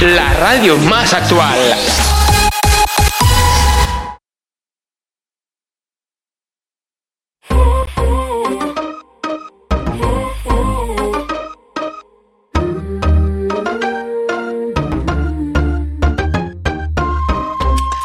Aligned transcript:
La 0.00 0.32
radio 0.32 0.78
más 0.78 1.12
actual. 1.12 1.58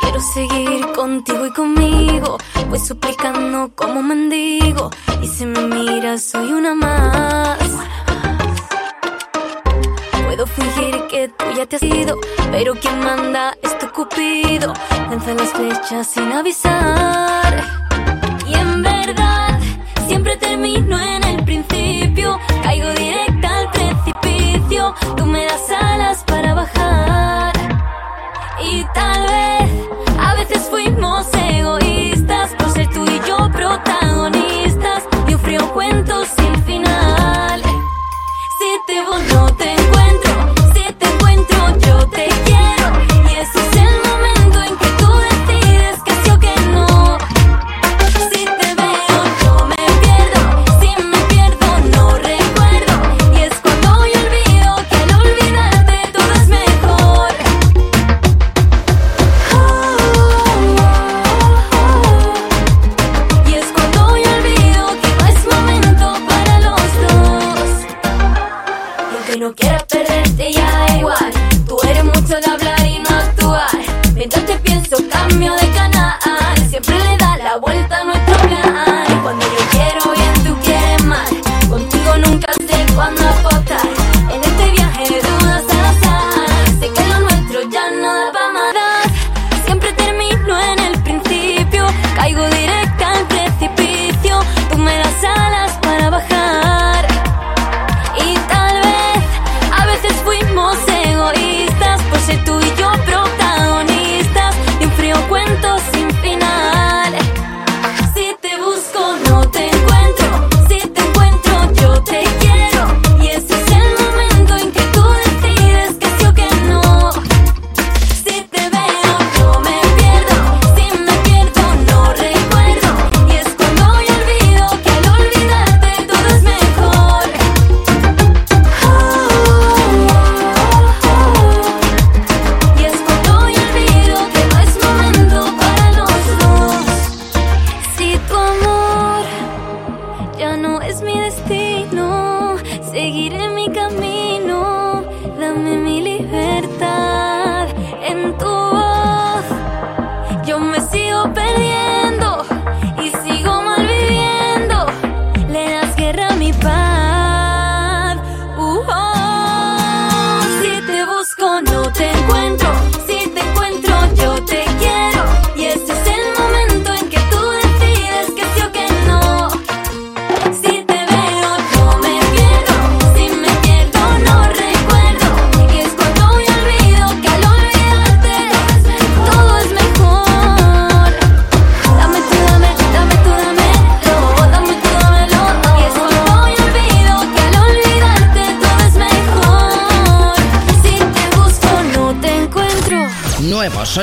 Quiero 0.02 0.20
seguir 0.20 0.86
contigo 0.94 1.46
y 1.46 1.54
conmigo. 1.54 2.38
Voy 2.68 2.80
suplicando 2.80 3.72
como 3.74 4.04
mendigo. 4.04 4.90
Y 5.22 5.28
si 5.28 5.46
me 5.46 5.62
miras, 5.62 6.26
soy 6.26 6.52
una 6.52 6.76
más. 6.76 7.58
Puedo 10.26 10.46
fingir 10.48 11.05
tú 11.30 11.46
ya 11.56 11.66
te 11.66 11.76
has 11.78 11.84
ido. 11.84 12.18
Pero 12.52 12.74
quien 12.76 13.00
manda 13.00 13.56
es 13.62 13.78
tu 13.78 13.88
cupido. 13.92 14.74
Lanza 15.10 15.34
las 15.34 15.52
flechas 15.54 16.08
sin 16.08 16.32
avisar. 16.32 17.54
Y 18.48 18.54
en 18.54 18.82
verdad, 18.82 19.60
siempre 20.08 20.38
termino 20.38 21.00
en 21.00 21.24
el 21.24 21.44
principio. 21.44 22.40
Caigo 22.64 22.90
directa 22.92 23.60
al 23.60 23.72
precipicio. 23.72 24.94
Tú 25.18 25.26
me 25.26 25.46
das 25.46 25.70
alas 25.70 26.24
para 26.26 26.54
bajar. 26.54 27.54
Y 28.62 28.84
tal 28.94 29.22
vez 29.24 29.72
a 30.20 30.36
veces 30.36 30.68
fuimos 30.70 31.28
egoístas 31.34 32.54
por 32.56 32.70
ser 32.72 32.88
tú 32.90 33.04
y 33.06 33.22
yo 33.28 33.50
protagonistas 33.52 35.04
de 35.28 35.36
un 35.36 35.42
frío 35.42 35.74
cuento 35.74 36.26
sin 36.26 36.64
final. 36.64 37.62
Si 38.58 38.70
te 38.88 39.06
voy 39.06 39.22
no 39.34 39.46
te 39.56 39.85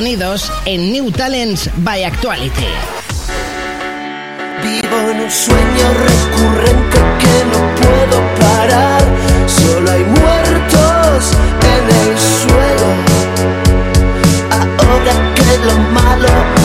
en 0.05 0.93
New 0.93 1.13
Talents 1.13 1.71
by 1.77 2.03
Actuality. 2.03 2.66
Vivo 4.60 5.10
en 5.10 5.21
un 5.21 5.31
sueño 5.31 5.87
recurrente 6.09 6.99
que 7.21 7.45
no 7.53 7.60
puedo 7.77 8.21
parar. 8.41 9.03
Solo 9.47 9.91
hay 9.93 10.03
muertos 10.03 11.37
en 11.75 11.84
el 12.03 12.19
suelo. 12.19 12.89
Ahora 14.51 15.34
que 15.37 15.59
lo 15.66 15.78
malo 15.93 16.61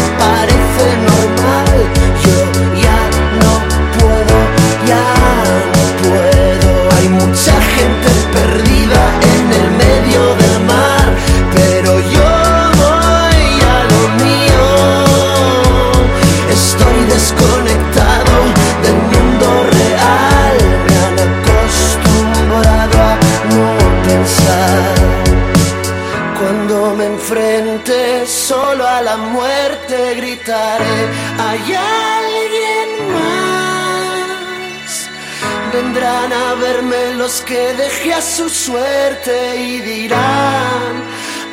los 37.28 37.42
que 37.42 37.74
dejé 37.74 38.14
a 38.14 38.22
su 38.22 38.48
suerte 38.48 39.58
y 39.58 39.82
dirán, 39.82 40.94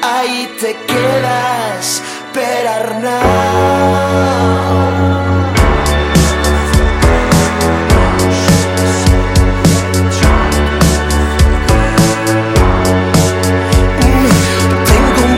ahí 0.02 0.56
te 0.60 0.76
quedas, 0.86 2.00
Perarnau. 2.32 3.74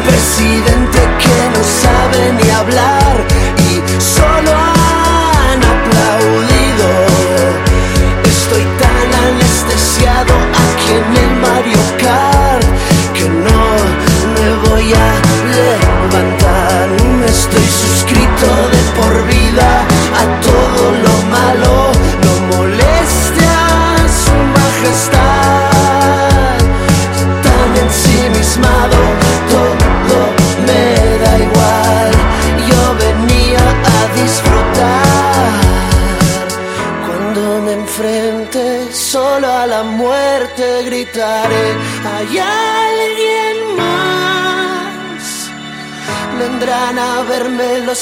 presidente 0.08 1.00
que 1.22 1.38
no 1.54 1.62
sabe 1.82 2.20
ni 2.38 2.50
hablar 2.50 3.15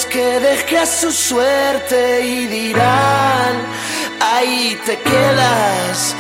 que 0.03 0.41
dejé 0.41 0.79
a 0.79 0.87
su 0.87 1.13
suerte 1.13 2.21
y 2.27 2.47
dirán, 2.47 3.55
ahí 4.21 4.77
te 4.85 4.99
quedas, 4.99 6.17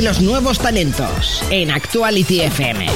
Perarnau. 0.00 0.22
nuevos 0.22 0.58
talentos 0.58 1.44
en 1.50 1.70
Actuality 1.70 2.42
FM. 2.42 2.86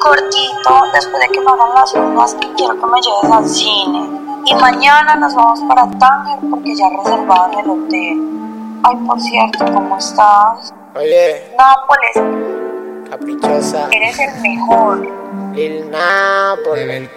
Cortito, 0.00 0.82
después 0.94 1.20
de 1.20 1.28
que 1.32 1.40
me 1.40 1.46
hagan 1.50 1.74
las 1.74 1.94
uñas, 1.94 2.36
quiero 2.56 2.74
que 2.80 2.86
me 2.86 3.00
lleves 3.00 3.32
al 3.32 3.48
cine. 3.48 4.08
Y 4.46 4.54
mañana 4.54 5.14
nos 5.14 5.34
vamos 5.34 5.60
para 5.68 5.88
Tánger 5.98 6.38
porque 6.50 6.74
ya 6.74 6.84
reservado 7.02 7.52
en 7.52 7.58
el 7.60 7.70
hotel. 7.70 8.18
Ay, 8.82 8.96
por 9.06 9.20
cierto, 9.20 9.64
¿cómo 9.72 9.96
estás? 9.96 10.74
Oye. 10.96 11.54
Nápoles. 11.56 13.10
Caprichosa. 13.10 13.88
Eres 13.92 14.18
el 14.18 14.40
mejor. 14.40 15.06
El 15.56 15.90
Nápoles. 15.90 16.88
El 16.88 17.10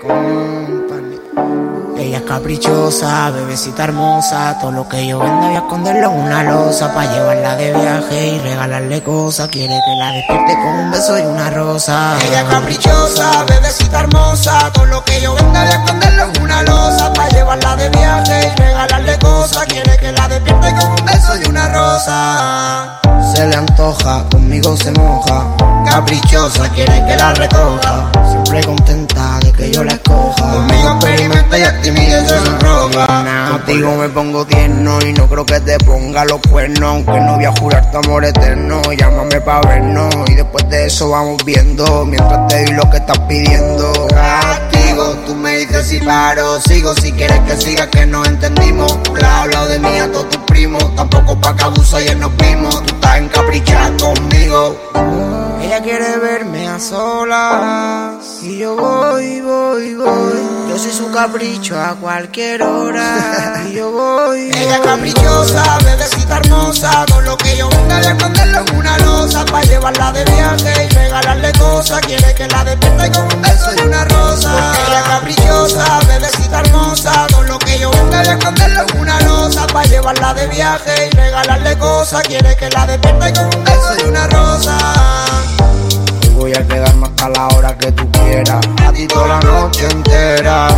ella 2.01 2.18
es 2.18 2.24
caprichosa, 2.24 3.30
bebecita 3.31 3.83
hermosa. 3.83 4.57
Todo 4.59 4.71
lo 4.71 4.89
que 4.89 5.07
yo 5.07 5.19
venda 5.19 5.48
voy 5.48 5.56
a 5.56 5.59
esconderlo 5.59 6.12
en 6.12 6.19
una 6.19 6.44
losa. 6.44 6.94
Pa' 6.94 7.06
llevarla 7.06 7.56
de 7.56 7.74
viaje 7.74 8.27
y 8.27 8.39
regalarle 8.39 9.03
cosas. 9.03 9.48
Quiere 9.50 9.80
que 9.86 9.95
la 10.00 10.12
despierte 10.12 10.53
con 10.53 10.80
un 10.80 10.92
beso 10.92 11.18
y 11.19 11.21
una 11.21 11.50
rosa. 11.50 12.18
Ella 12.27 12.42
es 12.42 12.50
caprichosa, 12.50 13.44
bebecita 13.44 14.00
hermosa. 14.01 14.71
Todo 14.74 14.86
lo 14.86 15.03
que 15.03 15.21
yo 15.21 15.33
venda 15.36 15.63
voy 15.63 15.71
a 15.71 15.75
esconderlo 15.75 16.24
en 16.24 16.42
una 16.42 16.63
losa. 16.63 17.13
Pa' 17.13 17.30
llevarla 17.30 17.75
de 17.75 17.89
viaje 17.89 18.47
y 18.47 18.59
regalarle 18.59 19.11
cosas. 19.21 19.65
Quiere 19.65 19.97
que 19.97 20.12
la 20.12 20.27
despierte 20.27 20.75
con 20.75 20.92
un 20.92 21.06
beso 21.06 21.33
y 21.44 21.49
una 21.49 21.68
rosa. 21.69 22.99
Se 23.33 23.47
le 23.47 23.56
antoja, 23.56 24.25
conmigo 24.30 24.75
se 24.75 24.92
moja. 24.92 25.45
Caprichosa, 25.85 26.69
quiere 26.69 27.04
que 27.06 27.16
la 27.16 27.33
recoja. 27.33 28.11
Siempre 28.30 28.63
contenta 28.63 29.40
de 29.40 29.51
que 29.51 29.71
yo 29.71 29.83
la 29.83 29.94
escoja. 29.94 30.51
Conmigo 30.51 30.90
experimenta 30.92 31.57
y 31.57 31.63
a 31.63 31.81
ti 31.81 31.92
se 31.92 32.45
sonroja. 32.45 33.49
Contigo 33.51 33.95
me 33.95 34.09
pongo 34.09 34.45
tierno 34.45 34.99
y 35.01 35.13
no 35.13 35.28
creo 35.28 35.45
que 35.45 35.59
te 35.61 35.78
ponga 35.80 36.25
los 36.25 36.40
cuernos. 36.49 36.81
Aunque 36.83 37.19
no 37.19 37.35
voy 37.35 37.45
a 37.45 37.51
jurar 37.59 37.92
tu 37.92 37.97
amor 37.97 38.25
eterno. 38.25 38.81
Llámame 38.97 39.42
pa' 39.42 39.61
vernos 39.61 40.13
y 40.28 40.35
después 40.35 40.68
de 40.69 40.87
eso 40.87 41.09
vamos 41.09 41.44
viendo. 41.45 42.06
Mientras 42.06 42.47
te 42.47 42.66
doy 42.66 42.73
lo 42.73 42.90
que 42.90 42.97
estás 42.97 43.19
pidiendo. 43.19 44.07
Castigo, 44.07 45.16
tú 45.25 45.35
me 45.35 45.57
dices 45.57 45.87
si 45.87 45.99
paro. 45.99 46.59
Sigo 46.61 46.94
si 46.95 47.11
quieres 47.11 47.40
que 47.42 47.57
siga 47.57 47.90
que 47.90 48.06
no 48.06 48.25
entendimos. 48.25 48.97
Le 49.19 49.25
has 49.25 49.41
hablado 49.41 49.68
de 49.68 49.80
mí 49.80 49.99
a 49.99 50.11
todos 50.11 50.30
tus 50.30 50.41
primos. 50.44 50.95
Tampoco 50.95 51.39
pa' 51.39 51.56
que 51.56 51.63
abusa 51.63 52.01
y 52.01 52.15
nos 52.15 52.35
vimos. 52.37 52.83
Tú 52.85 52.95
estás 52.95 53.18
encaprichada 53.18 53.97
conmigo. 53.97 54.77
Ella 55.61 55.81
quiere 55.81 56.18
verme 56.18 56.68
a 56.68 56.80
solas 56.80 58.39
y 58.41 58.57
yo 58.57 58.75
voy, 58.75 59.41
voy, 59.41 59.94
voy. 59.95 60.39
Yo 60.69 60.77
soy 60.77 60.91
su 60.91 61.11
capricho 61.11 61.80
a 61.80 61.95
cualquier 61.95 62.63
hora 62.63 63.63
y 63.69 63.73
yo 63.75 63.91
voy. 63.91 64.51
Ella 64.53 64.75
es 64.75 64.81
caprichosa, 64.81 65.77
bebecita 65.85 66.37
hermosa. 66.37 67.06
Con 67.13 67.23
lo 67.23 67.37
que 67.37 67.56
yo 67.56 67.69
venga 67.69 67.97
a 67.97 68.01
esconderlo 68.01 68.65
en 68.68 68.75
una 68.75 68.97
losa 68.97 69.45
para 69.45 69.63
llevarla 69.65 70.11
de 70.11 70.25
viaje 70.25 70.85
y 70.85 70.94
regalarle 70.94 71.51
cosas. 71.53 72.01
Quiere 72.01 72.33
que 72.33 72.47
la 72.47 72.63
despierta 72.63 73.07
y 73.07 73.11
con 73.11 73.23
un 73.23 73.41
beso 73.41 73.71
llevarla 80.13 80.33
de 80.33 80.47
viaje 80.47 81.07
y 81.07 81.15
regalarle 81.15 81.77
cosas. 81.77 82.21
Quiere 82.23 82.56
que 82.56 82.69
la 82.69 82.85
despierta 82.85 83.30
y 83.30 83.33
con 83.33 83.45
un 83.45 83.63
beso 83.63 83.95
y 83.99 84.09
una 84.09 84.27
rosa 84.27 84.77
voy 86.35 86.53
a 86.56 86.68
quedarme 86.68 87.06
hasta 87.06 87.30
la 87.30 87.47
hora 87.49 87.77
que 87.77 87.91
tú 87.91 88.09
quieras. 88.11 88.65
A 88.83 88.91
ti 88.91 89.06
toda 89.06 89.27
la 89.27 89.39
noche 89.41 89.87
entera. 89.91 90.69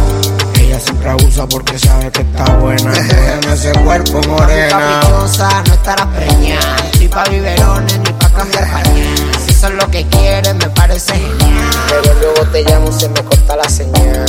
Ella 0.59 0.77
siempre 0.77 1.09
abusa 1.09 1.47
porque 1.47 1.79
sabe 1.79 2.11
que 2.11 2.21
está 2.21 2.43
buena. 2.55 2.91
En 3.43 3.49
ese 3.49 3.71
cuerpo 3.71 4.21
morena. 4.27 4.99
Caprichosa, 5.01 5.63
no 5.65 5.73
estarás 5.73 6.07
preñada. 6.07 6.75
Ni 6.99 7.07
pa' 7.07 7.23
biberones, 7.29 7.99
ni 7.99 8.11
pa' 8.11 8.29
cambiar 8.29 8.71
pañal. 8.71 9.15
Si 9.45 9.51
eso 9.51 9.67
es 9.67 9.73
lo 9.75 9.89
que 9.89 10.05
quieres, 10.07 10.53
me 10.55 10.69
parece 10.69 11.13
genial. 11.13 11.69
Pero 11.87 12.13
luego 12.19 12.51
te 12.51 12.63
llamo, 12.63 12.91
se 12.91 13.07
me 13.07 13.23
corta 13.23 13.55
la 13.55 13.69
señal. 13.69 14.25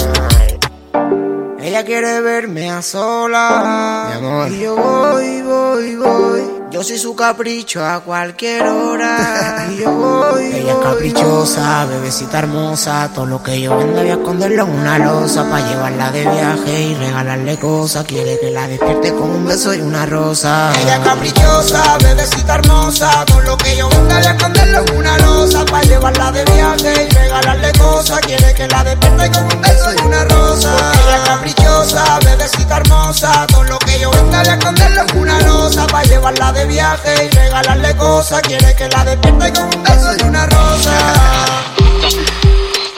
Ella 1.64 1.83
quiere 1.83 2.21
verme 2.21 2.71
a 2.71 2.83
sola. 2.83 4.09
Mi 4.11 4.16
amor. 4.18 4.52
Y 4.52 4.61
yo 4.61 4.76
voy, 4.76 5.40
voy, 5.40 5.97
voy. 5.97 6.53
Yo 6.75 6.83
soy 6.83 6.99
su 6.99 7.14
capricho 7.14 7.87
a 7.87 8.00
cualquier 8.00 8.66
hora. 8.66 9.69
Y 9.71 9.76
yo 9.78 9.93
voy. 9.93 10.45
Ella 10.47 10.73
es 10.73 10.78
caprichosa, 10.78 11.87
bebecita 11.87 12.40
hermosa. 12.40 13.09
Todo 13.14 13.26
lo 13.26 13.43
que 13.43 13.61
yo 13.62 13.76
venda 13.78 14.00
voy 14.00 14.11
a 14.11 14.14
esconderlo 14.14 14.64
en 14.64 14.71
una 14.71 14.99
losa. 14.99 15.49
Pa' 15.49 15.61
llevarla 15.61 16.11
de 16.11 16.23
viaje 16.23 16.83
y 16.83 16.95
regalarle 16.97 17.57
cosas. 17.59 18.04
Quiere 18.04 18.38
que 18.40 18.50
la 18.50 18.66
despierte 18.66 19.14
con 19.14 19.31
un 19.31 19.47
beso 19.47 19.73
y 19.73 19.83
una 19.83 20.04
rosa. 20.04 20.73
Ella 20.83 20.97
es 20.97 21.00
caprichosa, 21.04 21.99
bebecita 21.99 22.54
hermosa. 22.57 23.25
Todo 23.25 23.40
lo 23.43 23.57
que 23.57 23.76
yo 23.76 23.88
venda 23.88 24.16
voy 24.16 24.26
a 24.26 24.31
esconderlo 24.33 24.85
en 24.85 24.97
una 24.97 25.19
losa. 25.19 25.64
Pa' 25.66 25.83
llevarla 25.83 26.33
de 26.33 26.45
viaje 26.45 27.09
y 27.09 27.14
regalarle 27.14 27.73
cosas. 27.78 28.21
Quiere 28.21 28.52
que 28.52 28.66
la 28.66 28.83
despierte 28.83 29.31
con 29.31 29.45
un 29.45 29.62
beso 29.62 29.95
y 29.95 30.07
una 30.07 30.25
rosa. 30.25 30.93
ella 30.93 31.16
es 31.16 31.28
caprichosa, 31.28 32.19
bebecita 32.25 32.76
hermosa. 32.78 33.47
Todo 33.47 33.62
lo 33.62 33.78
que 33.78 34.00
yo 34.00 34.11
venda 34.11 34.40
voy 34.40 34.49
a 34.49 34.54
esconderlo 34.54 35.02
en 35.09 35.19
una 35.19 35.40
losa. 35.40 35.87
Pa' 35.87 36.02
llevarla 36.02 36.52
de 36.52 36.63
viaje 36.66 37.26
y 37.26 37.28
regalarle 37.30 37.97
cosas. 37.97 38.42
Quiere 38.42 38.75
que 38.76 38.88
la 38.88 39.04
despierte 39.04 39.52
con 39.52 39.64
un 39.64 39.83
beso 39.83 40.16
y 40.18 40.23
una 40.23 40.47
rosa. 40.47 41.64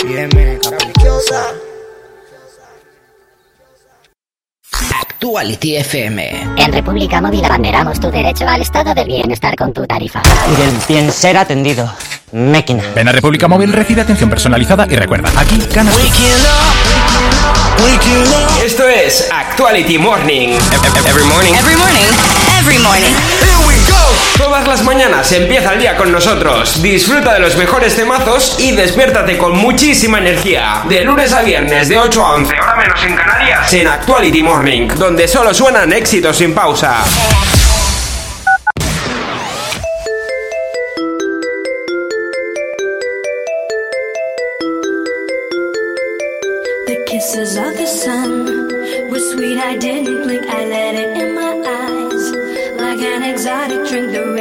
tiene, 0.06 0.60
caprichosa. 0.60 1.73
Actuality 5.24 5.78
FM. 5.78 6.54
En 6.58 6.74
República 6.74 7.22
Móvil 7.22 7.46
abanderamos 7.46 7.98
tu 7.98 8.12
derecho 8.12 8.46
al 8.46 8.62
estado 8.62 8.94
del 8.94 9.08
bienestar 9.08 9.56
con 9.56 9.72
tu 9.72 9.88
tarifa. 9.88 10.22
Y 10.52 10.56
del 10.62 10.76
bien 10.86 11.14
ser 11.14 11.38
atendido. 11.38 11.90
Máquina. 12.34 12.84
Ven 12.94 13.08
a 13.08 13.14
República 13.14 13.48
Móvil, 13.48 13.72
recibe 13.72 14.02
atención 14.02 14.30
personalizada 14.30 14.86
y 14.90 14.98
recuerda, 14.98 15.32
aquí 15.38 15.58
ganas. 15.74 15.96
Esto 18.66 18.86
es 18.86 19.30
Actuality 19.32 19.98
Morning. 19.98 20.58
Every 21.08 21.24
morning. 21.24 21.54
Every 21.54 21.78
morning. 21.78 22.04
Every 22.60 22.80
morning. 22.80 23.43
Todas 24.38 24.68
las 24.68 24.84
mañanas 24.84 25.32
empieza 25.32 25.74
el 25.74 25.80
día 25.80 25.96
con 25.96 26.12
nosotros. 26.12 26.82
Disfruta 26.82 27.34
de 27.34 27.40
los 27.40 27.56
mejores 27.56 27.96
temazos 27.96 28.58
y 28.60 28.72
despiértate 28.72 29.38
con 29.38 29.58
muchísima 29.58 30.18
energía. 30.18 30.84
De 30.90 31.04
lunes 31.04 31.32
a 31.34 31.42
viernes, 31.42 31.90
de 31.90 32.00
8 32.00 32.26
a 32.26 32.34
11, 32.36 32.54
hora 32.60 32.76
menos 32.76 33.04
en 33.04 33.16
Canarias, 33.16 33.74
en 33.74 33.88
Actuality 33.88 34.44
Morning, 34.44 34.88
donde 34.96 35.28
solo 35.28 35.54
suenan 35.54 35.94
éxitos 35.94 36.38
sin 36.38 36.54
pausa. 36.54 37.04
children 53.94 54.33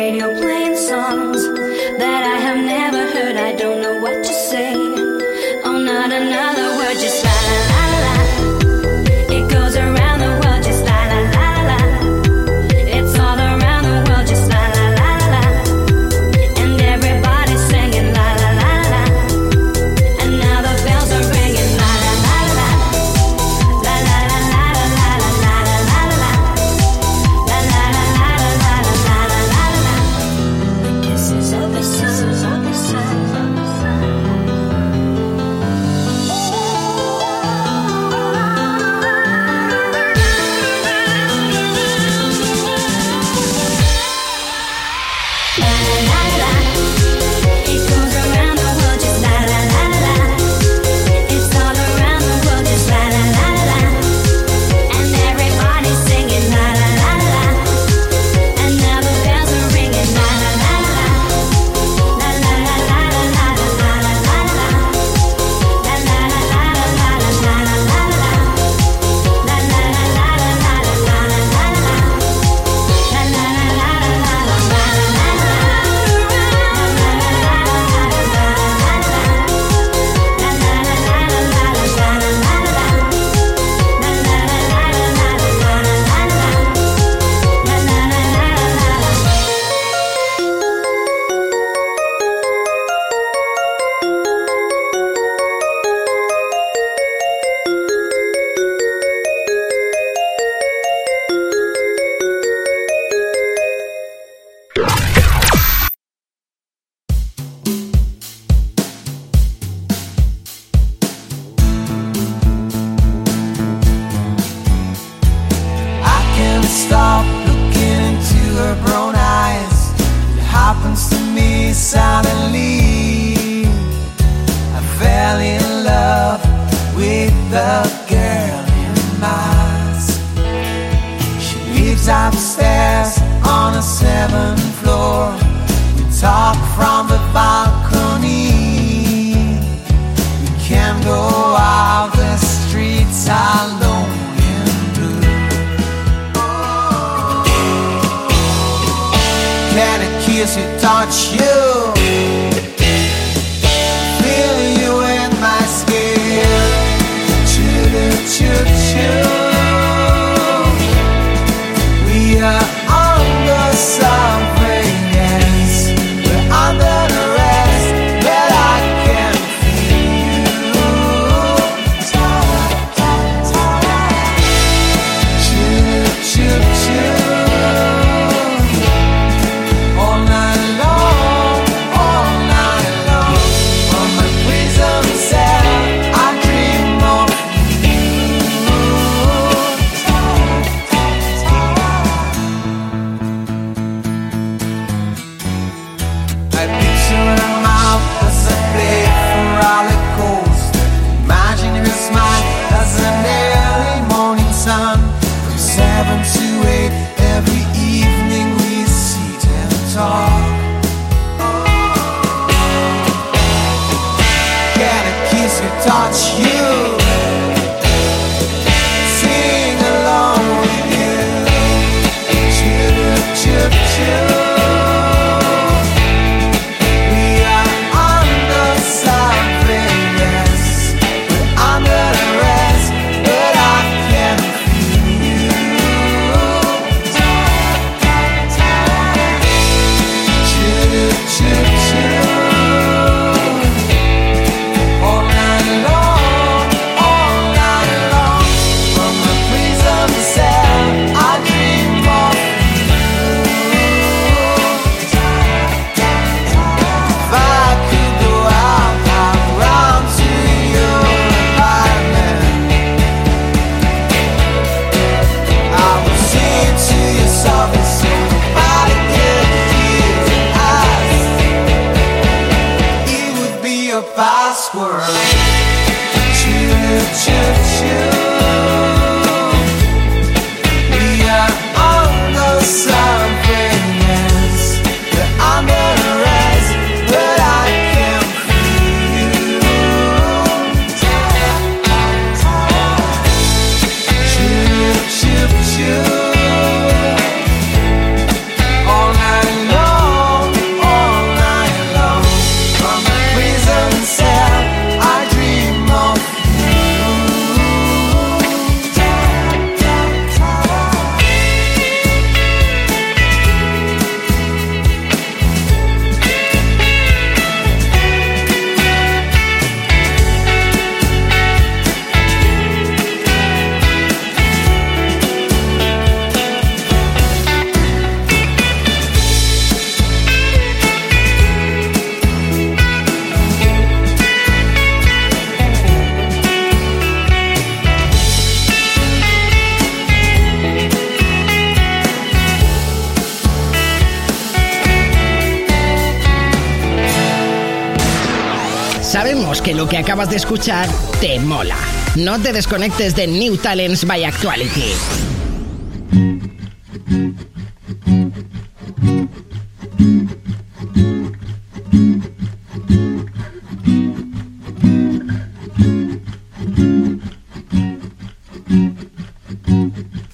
acabas 350.02 350.30
de 350.30 350.36
escuchar 350.36 350.88
te 351.20 351.38
mola. 351.38 351.76
No 352.16 352.40
te 352.40 352.52
desconectes 352.52 353.14
de 353.14 353.28
New 353.28 353.56
Talents 353.56 354.04
by 354.04 354.24
Actuality. 354.24 354.92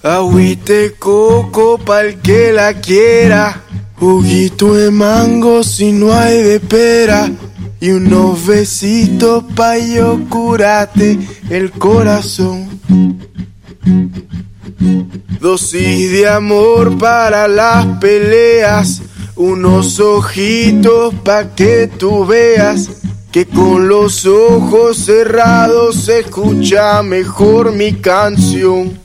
Agüite 0.01 0.95
coco 0.97 1.77
pa'l 1.77 2.19
que 2.21 2.51
la 2.51 2.73
quiera. 2.73 3.61
Juguito 3.99 4.73
de 4.73 4.89
mango 4.89 5.61
si 5.63 5.91
no 5.91 6.11
hay 6.11 6.41
de 6.41 6.59
pera. 6.59 7.29
Y 7.81 7.91
unos 7.91 8.45
besitos 8.45 9.43
pa' 9.55 9.77
yo 9.77 10.19
curarte 10.29 11.17
el 11.49 11.71
corazón. 11.71 12.67
Dosis 15.39 16.11
de 16.11 16.27
amor 16.27 16.97
para 16.97 17.47
las 17.47 17.85
peleas. 17.99 19.01
Unos 19.35 19.99
ojitos 19.99 21.13
pa' 21.23 21.55
que 21.55 21.87
tú 21.87 22.25
veas 22.25 22.89
que 23.31 23.45
con 23.45 23.87
los 23.87 24.25
ojos 24.25 24.97
cerrados 24.97 25.95
se 25.95 26.19
escucha 26.19 27.01
mejor 27.03 27.71
mi 27.71 27.93
canción. 27.93 28.99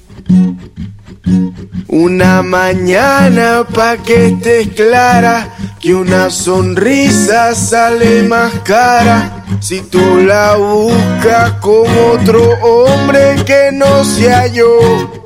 Una 1.88 2.42
mañana 2.42 3.64
pa' 3.72 3.96
que 3.98 4.26
estés 4.26 4.68
clara, 4.68 5.54
que 5.80 5.94
una 5.94 6.28
sonrisa 6.28 7.54
sale 7.54 8.24
más 8.24 8.52
cara. 8.64 9.44
Si 9.60 9.80
tú 9.80 10.18
la 10.26 10.56
buscas 10.56 11.52
con 11.60 11.86
otro 12.12 12.42
hombre 12.62 13.36
que 13.46 13.70
no 13.72 14.04
sea 14.04 14.46
yo. 14.48 15.24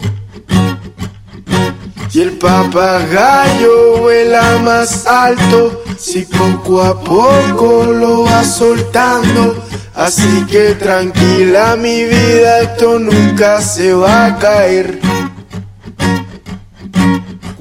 Y 2.12 2.20
el 2.20 2.32
papagayo 2.32 3.98
vuela 3.98 4.58
más 4.58 5.06
alto, 5.06 5.84
si 5.98 6.22
poco 6.22 6.82
a 6.82 7.00
poco 7.00 7.84
lo 7.84 8.24
va 8.24 8.44
soltando. 8.44 9.64
Así 9.94 10.46
que 10.50 10.74
tranquila 10.74 11.76
mi 11.76 12.04
vida, 12.04 12.60
esto 12.60 12.98
nunca 12.98 13.60
se 13.60 13.92
va 13.94 14.26
a 14.26 14.38
caer. 14.38 15.00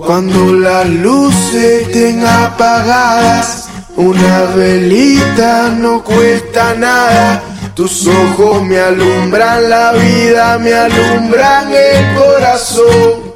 Cuando 0.07 0.53
las 0.53 0.87
luces 0.87 1.81
estén 1.81 2.25
apagadas, 2.25 3.67
una 3.97 4.43
velita 4.55 5.67
no 5.67 6.01
cuesta 6.01 6.73
nada. 6.75 7.43
Tus 7.75 8.07
ojos 8.07 8.63
me 8.63 8.79
alumbran 8.79 9.69
la 9.69 9.91
vida, 9.91 10.57
me 10.59 10.73
alumbran 10.73 11.73
el 11.73 12.15
corazón. 12.15 13.33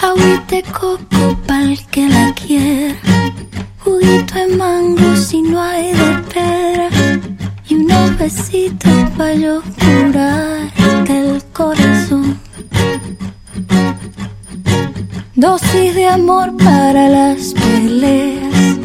Agüita 0.00 0.72
coco 0.72 1.38
pa'l 1.46 1.78
que 1.92 2.08
la 2.08 2.34
quiera. 2.34 2.96
Juguito 3.84 4.34
de 4.34 4.56
mango 4.56 5.14
si 5.14 5.40
no 5.42 5.62
hay 5.62 5.92
de 5.92 6.18
pera. 6.34 6.88
Y 7.68 7.76
unos 7.76 8.18
besitos 8.18 8.92
pa' 9.16 9.34
yo 9.34 9.62
curarte 9.78 11.16
el 11.16 11.44
corazón. 11.52 12.40
Dosis 15.34 15.94
de 15.94 16.06
amor 16.06 16.54
para 16.58 17.08
las 17.08 17.54
peleas. 17.54 18.76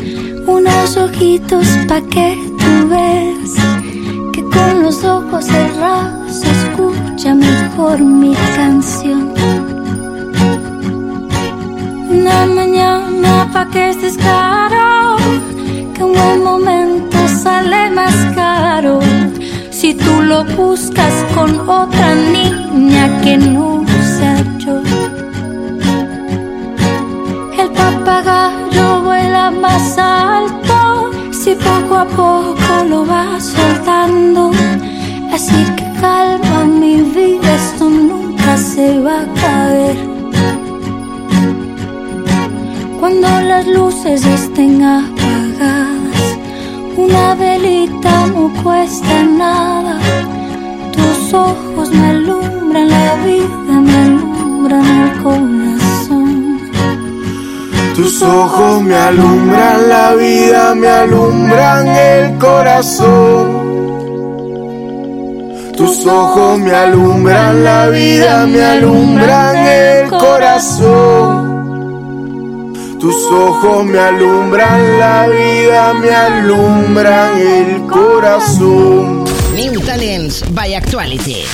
Unos 0.47 0.95
ojitos 0.95 1.67
pa' 1.89 1.99
que 1.99 2.37
tú 2.57 2.87
veas. 2.87 3.51
Que 4.31 4.41
con 4.43 4.83
los 4.83 5.03
ojos 5.03 5.43
cerrados 5.43 6.41
escucha 6.45 7.35
mejor 7.35 7.99
mi 7.99 8.33
canción. 8.55 9.33
Una 12.09 12.45
mañana 12.45 13.49
pa' 13.51 13.69
que 13.69 13.89
estés 13.89 14.17
claro 14.17 15.17
Que 15.93 16.01
un 16.01 16.13
buen 16.13 16.41
momento 16.41 17.17
sale 17.27 17.89
más 17.89 18.15
caro 18.33 18.99
Si 19.71 19.93
tú 19.93 20.21
lo 20.21 20.45
buscas 20.45 21.13
con 21.35 21.69
otra 21.69 22.15
niña 22.15 23.19
que 23.21 23.37
no 23.37 23.83
sea 24.17 24.56
vuela 29.03 29.51
más 29.51 29.97
alto 29.97 31.11
Si 31.31 31.55
poco 31.55 31.95
a 31.95 32.05
poco 32.05 32.83
lo 32.89 33.05
vas 33.05 33.43
soltando 33.43 34.51
Así 35.31 35.65
que 35.75 35.85
calma 35.99 36.65
mi 36.65 37.01
vida, 37.01 37.55
esto 37.55 37.89
nunca 37.89 38.57
se 38.57 38.99
va 38.99 39.21
a 39.21 39.33
caer 39.41 40.17
cuando 42.99 43.27
las 43.41 43.67
luces 43.67 44.25
estén 44.25 44.83
apagadas, 44.83 46.37
una 46.97 47.35
velita 47.35 48.25
no 48.27 48.51
cuesta 48.63 49.23
nada. 49.23 49.99
Tus 50.91 51.31
ojos 51.31 51.91
me 51.91 52.07
alumbran 52.07 52.89
la 52.89 53.15
vida, 53.23 53.79
me 53.79 53.97
alumbran 53.97 54.85
el 54.85 55.23
corazón. 55.23 55.76
Tus 57.97 58.21
ojos 58.21 58.83
me 58.83 58.95
alumbran 58.95 59.89
la 59.89 60.13
vida, 60.13 60.75
me 60.75 60.87
alumbran 60.87 61.87
el 61.87 62.37
corazón. 62.37 63.47
Tus 65.75 66.05
ojos 66.05 66.59
me 66.59 66.75
alumbran 66.75 67.63
la 67.63 67.87
vida, 67.87 68.45
me 68.45 68.63
alumbran 68.63 69.57
el 69.57 70.09
corazón. 70.11 71.47
Tus 72.99 73.15
ojos 73.31 73.85
me 73.85 73.97
alumbran 73.97 74.99
la 74.99 75.27
vida, 75.29 75.93
me 75.95 76.11
alumbran 76.11 77.35
el 77.39 77.81
corazón. 77.87 79.23
New 79.55 79.81
Talents 79.81 80.43
by 80.53 80.75
Actuality. 80.75 81.45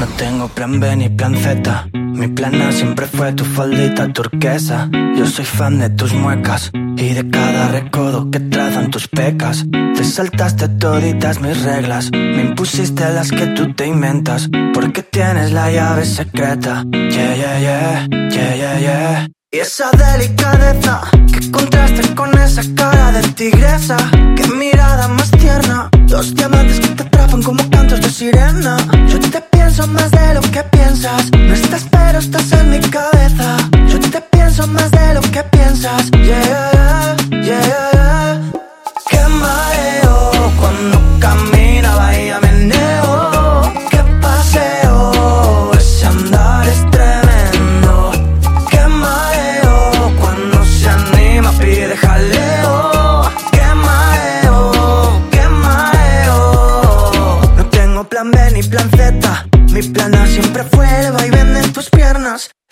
No 0.00 0.06
tengo 0.16 0.48
plan 0.48 0.80
B 0.80 0.96
ni 0.96 1.10
plan 1.10 1.36
Z. 1.36 1.90
Mi 1.92 2.26
plan 2.28 2.54
A 2.62 2.72
siempre 2.72 3.06
fue 3.06 3.34
tu 3.34 3.44
faldita 3.44 4.10
turquesa. 4.10 4.88
Yo 5.14 5.26
soy 5.26 5.44
fan 5.44 5.78
de 5.78 5.90
tus 5.90 6.14
muecas 6.14 6.70
y 6.96 7.12
de 7.12 7.28
cada 7.28 7.68
recodo 7.68 8.30
que 8.30 8.40
trazan 8.40 8.90
tus 8.90 9.08
pecas. 9.08 9.66
Te 9.70 10.02
saltaste 10.02 10.68
toditas 10.68 11.42
mis 11.42 11.62
reglas, 11.62 12.10
me 12.12 12.40
impusiste 12.40 13.12
las 13.12 13.30
que 13.30 13.48
tú 13.48 13.74
te 13.74 13.88
inventas. 13.88 14.48
Porque 14.72 15.02
tienes 15.02 15.52
la 15.52 15.70
llave 15.70 16.06
secreta. 16.06 16.82
Yeah, 16.90 17.36
yeah, 17.36 17.60
yeah, 17.60 18.06
yeah, 18.30 18.56
yeah, 18.56 18.80
yeah. 18.80 19.28
Y 19.52 19.58
esa 19.58 19.90
delicadeza 19.90 21.02
Contrastan 21.48 22.14
con 22.14 22.36
esa 22.38 22.62
cara 22.74 23.12
de 23.12 23.22
tigresa. 23.30 23.96
Qué 24.36 24.46
mirada 24.48 25.08
más 25.08 25.30
tierna. 25.30 25.88
Dos 26.06 26.34
diamantes 26.34 26.80
que 26.80 26.88
te 26.88 27.02
atrapan 27.02 27.42
como 27.42 27.68
cantos 27.70 28.00
de 28.00 28.10
sirena. 28.10 28.76
Yo 29.08 29.18
te 29.20 29.40
pienso 29.40 29.86
más 29.86 30.10
de 30.10 30.34
lo 30.34 30.40
que 30.42 30.62
piensas. 30.64 31.30
No 31.32 31.54
estás, 31.54 31.86
pero 31.90 32.18
estás 32.18 32.52
en 32.52 32.70
mi 32.70 32.80
cabeza. 32.80 33.56
Yo 33.88 33.98
te 34.00 34.20
pienso 34.20 34.66
más 34.66 34.90
de 34.90 35.14
lo 35.14 35.20
que 35.22 35.42
piensas. 35.44 36.10
Yeah, 36.10 37.16
yeah, 37.30 37.42
yeah. 37.42 37.99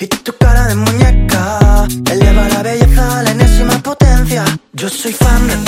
Y 0.00 0.06
tu 0.06 0.32
cara 0.38 0.66
de 0.68 0.74
muñeca 0.74 1.86
eleva 2.10 2.48
la 2.48 2.62
belleza 2.62 3.18
a 3.18 3.22
la 3.22 3.30
enésima 3.30 3.82
potencia. 3.82 4.44
Yo 4.72 4.88
soy 4.88 5.12
fan 5.12 5.48
de 5.48 5.67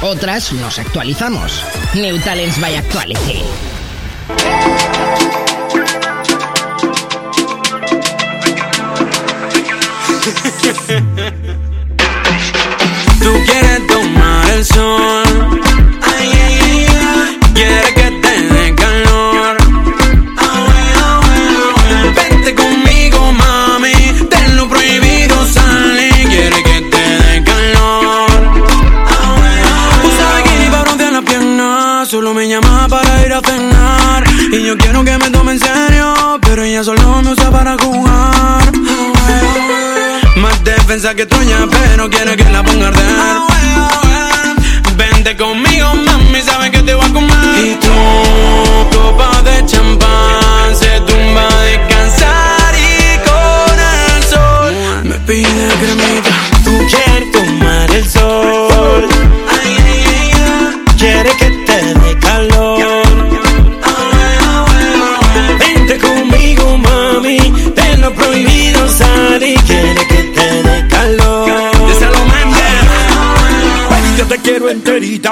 otras 0.00 0.52
nos 0.54 0.78
actualizamos. 0.78 1.62
New 1.94 2.18
Talents 2.20 2.58
by 2.60 2.74
Actuality. 2.76 3.77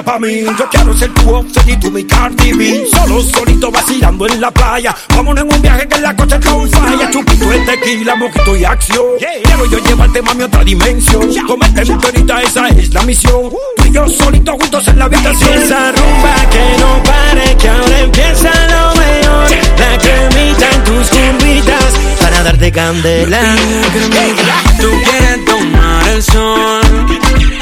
pa' 0.07 0.19
mí. 0.21 0.45
Yo 0.45 0.69
quiero 0.71 0.97
ser 0.97 1.13
tu 1.13 1.35
offset 1.35 1.69
y 1.69 1.77
tú 1.77 1.91
mi 1.91 2.05
Cardi 2.05 2.53
B. 2.53 2.87
Solo, 2.91 3.21
solito, 3.21 3.71
vacilando 3.71 4.27
en 4.27 4.41
la 4.41 4.51
playa. 4.53 4.95
Vámonos 5.15 5.45
en 5.45 5.53
un 5.53 5.61
viaje 5.61 5.89
que 5.89 5.97
en 5.97 6.03
la 6.03 6.17
coche 6.17 6.37
está 6.37 6.55
un 6.55 6.71
falla. 6.71 7.11
Chupito 7.11 7.51
de 7.51 7.59
tequila, 7.61 8.15
mojito 8.15 8.57
y 8.57 8.65
acción. 8.65 9.05
Quiero 9.19 9.67
yo 9.67 9.79
llevarte, 9.79 10.23
mami, 10.23 10.43
a 10.45 10.47
otra 10.47 10.65
dimensión. 10.65 11.29
Comete 11.47 11.85
mi 11.85 11.99
perita, 11.99 12.41
esa 12.41 12.69
es 12.69 12.95
la 12.95 13.03
misión. 13.03 13.51
Tú 13.77 13.85
y 13.85 13.91
yo 13.91 14.09
solitos 14.09 14.55
juntos 14.55 14.89
en 14.89 14.99
la 14.99 15.05
habitación. 15.07 15.53
Esa 15.53 15.93
rumba 15.93 16.35
que 16.51 16.81
no 16.81 17.03
pare, 17.03 17.57
que 17.57 17.69
ahora 17.69 17.99
empieza 17.99 18.51
lo 18.69 18.95
mejor. 18.95 19.51
La 19.79 19.99
cremita 19.99 20.71
en 20.73 20.85
tus 20.85 21.09
curvitas 21.09 21.95
para 22.21 22.43
darte 22.45 22.71
candela. 22.71 23.57
Tú 24.81 24.89
quieres 25.05 25.45
tomar 25.45 26.09
el 26.09 26.23
sol 26.23 27.56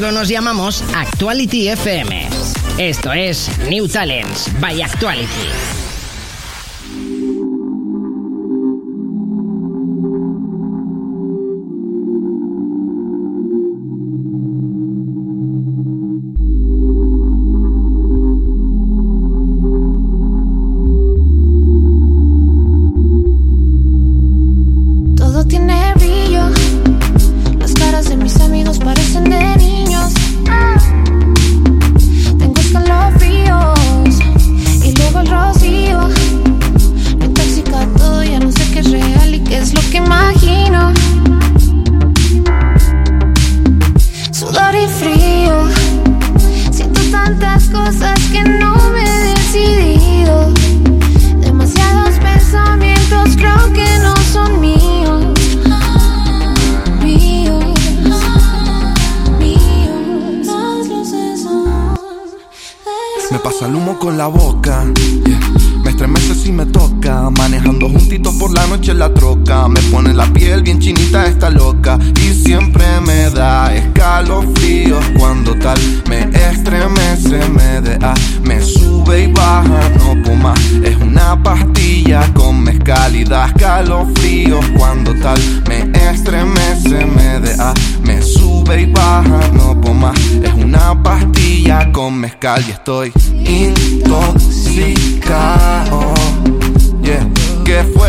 nos 0.00 0.28
llamamos 0.28 0.84
Actuality 0.94 1.68
FM. 1.68 2.28
Esto 2.76 3.12
es 3.14 3.48
New 3.66 3.88
Talents 3.88 4.50
by 4.60 4.82
Actuality. 4.82 5.75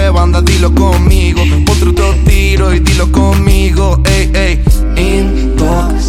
¿Qué 0.07 0.11
fue, 0.13 0.21
banda? 0.21 0.41
Dilo 0.41 0.73
conmigo. 0.73 1.41
Otro 1.69 1.93
tiro 2.25 2.73
y 2.73 2.79
dilo 2.79 3.11
conmigo. 3.11 4.01
Ey, 4.05 4.31
ey. 4.33 4.63
Intoxicado. 4.95 6.05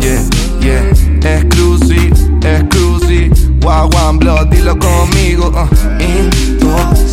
Yeah, 0.00 0.22
yeah. 0.62 0.90
Exclusive, 1.36 2.14
exclusive. 2.42 3.34
Wow, 3.60 3.90
one 3.92 4.18
blood, 4.18 4.46
dilo 4.46 4.78
conmigo. 4.78 5.48
Uh. 5.48 5.68
Intoxicado. 6.00 7.10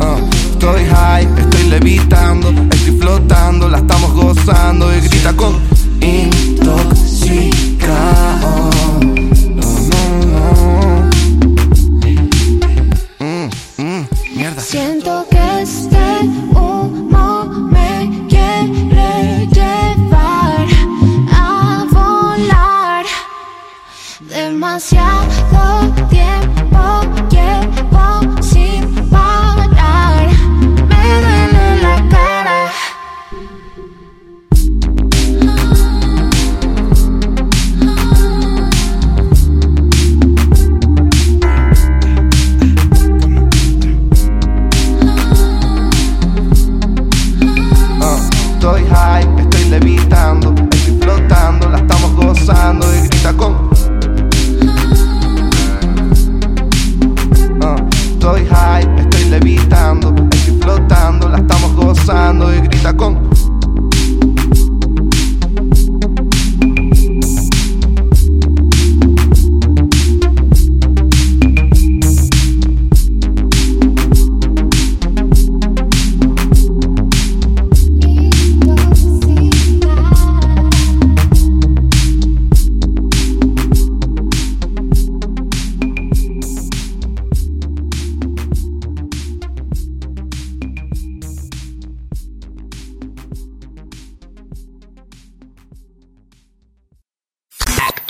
Uh. 0.00 0.16
Estoy 0.52 0.86
high, 0.86 1.28
estoy 1.36 1.64
levitando, 1.64 2.54
estoy 2.70 2.96
flotando, 2.98 3.68
la 3.68 3.76
estamos 3.80 4.14
gozando 4.14 4.96
y 4.96 5.00
grita 5.00 5.34
con 5.34 5.58
intoxicado. 6.00 7.02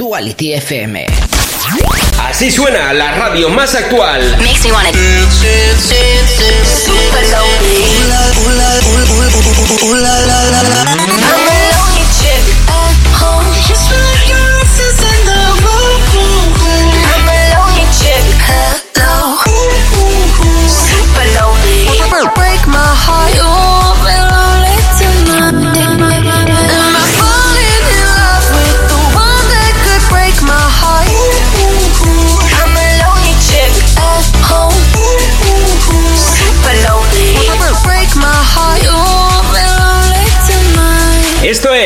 Actuality 0.02 0.54
FM. 0.54 1.06
Así 2.28 2.50
suena 2.50 2.92
la 2.92 3.12
radio 3.12 3.48
más 3.48 3.72
actual. 3.76 4.36
Makes 4.38 4.64
me 4.64 4.72
wanna 4.72 4.90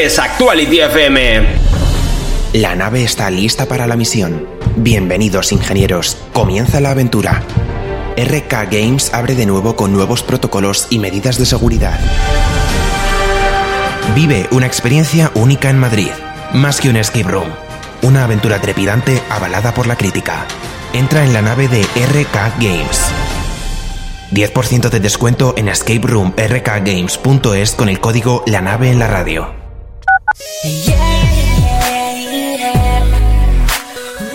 Actuality 0.07 0.83
FM. 0.83 1.47
La 2.53 2.77
nave 2.77 3.03
está 3.03 3.29
lista 3.29 3.67
para 3.67 3.89
la 3.89 3.97
misión. 3.97 4.47
Bienvenidos 4.77 5.51
ingenieros, 5.51 6.17
comienza 6.33 6.81
la 6.81 6.93
aventura. 6.93 7.43
RK 8.17 8.71
Games 8.71 9.13
abre 9.13 9.35
de 9.35 9.47
nuevo 9.47 9.75
con 9.75 9.93
nuevos 9.93 10.23
protocolos 10.23 10.87
y 10.91 11.01
medidas 11.01 11.39
de 11.39 11.47
seguridad. 11.47 11.99
Vive 14.15 14.47
una 14.53 14.67
experiencia 14.67 15.33
única 15.35 15.71
en 15.71 15.81
Madrid, 15.81 16.11
más 16.55 16.81
que 16.81 16.89
un 16.89 16.97
escape 16.97 17.29
room. 17.29 17.49
Una 18.03 18.23
aventura 18.23 18.61
trepidante 18.61 19.21
avalada 19.29 19.75
por 19.75 19.89
la 19.89 19.97
crítica. 19.97 20.47
Entra 20.93 21.25
en 21.25 21.33
la 21.33 21.43
nave 21.43 21.67
de 21.67 21.83
RK 21.83 22.61
Games. 22.61 23.11
10% 24.31 24.89
de 24.89 25.01
descuento 25.01 25.55
en 25.57 25.67
escaperoomrkgames.es 25.67 27.73
con 27.73 27.89
el 27.89 27.99
código 27.99 28.45
La 28.47 28.61
nave 28.61 28.93
en 28.93 29.01
la 29.01 29.09
radio. 29.09 29.66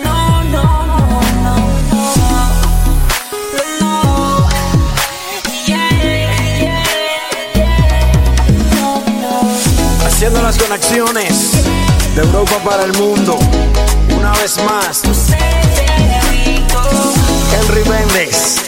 No, 0.02 0.42
no. 0.44 0.82
conexiones 10.58 11.52
de 12.14 12.22
Europa 12.22 12.58
para 12.64 12.84
el 12.84 12.92
mundo. 12.94 13.38
Una 14.16 14.32
vez 14.32 14.56
más, 14.64 15.02
Henry 17.52 17.88
Méndez. 17.88 18.58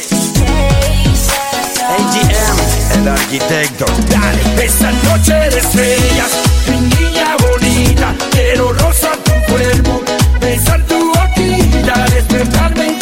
AGM, 1.89 3.01
el 3.01 3.09
arquitecto. 3.09 3.85
Dale. 4.09 4.64
Esa 4.64 4.91
noche 4.93 5.35
de 5.35 5.59
estrellas, 5.59 6.32
mi 6.68 6.80
niña 6.80 7.36
bonita, 7.40 8.14
quiero 8.30 8.72
rozar 8.72 9.16
tu 9.18 9.32
cuerpo, 9.52 10.02
besar 10.40 10.82
tu 10.86 11.12
boquita, 11.12 12.06
despertarme 12.14 12.93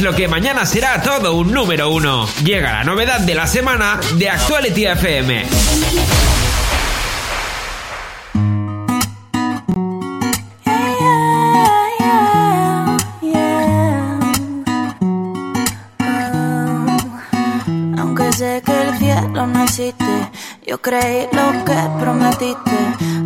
lo 0.00 0.14
que 0.14 0.26
mañana 0.26 0.64
será 0.64 1.02
todo 1.02 1.34
un 1.34 1.52
número 1.52 1.90
uno. 1.90 2.26
Llega 2.44 2.72
la 2.72 2.84
novedad 2.84 3.20
de 3.20 3.34
la 3.34 3.46
semana 3.46 4.00
de 4.14 4.30
Actuality 4.30 4.86
FM. 4.86 5.46
Aunque 17.98 18.32
sé 18.32 18.62
que 18.64 18.82
el 18.82 18.98
cielo 18.98 19.46
no 19.46 19.64
existe, 19.64 20.30
yo 20.66 20.80
creí 20.80 21.26
lo 21.32 21.64
que 21.64 21.76
prometiste. 22.00 22.78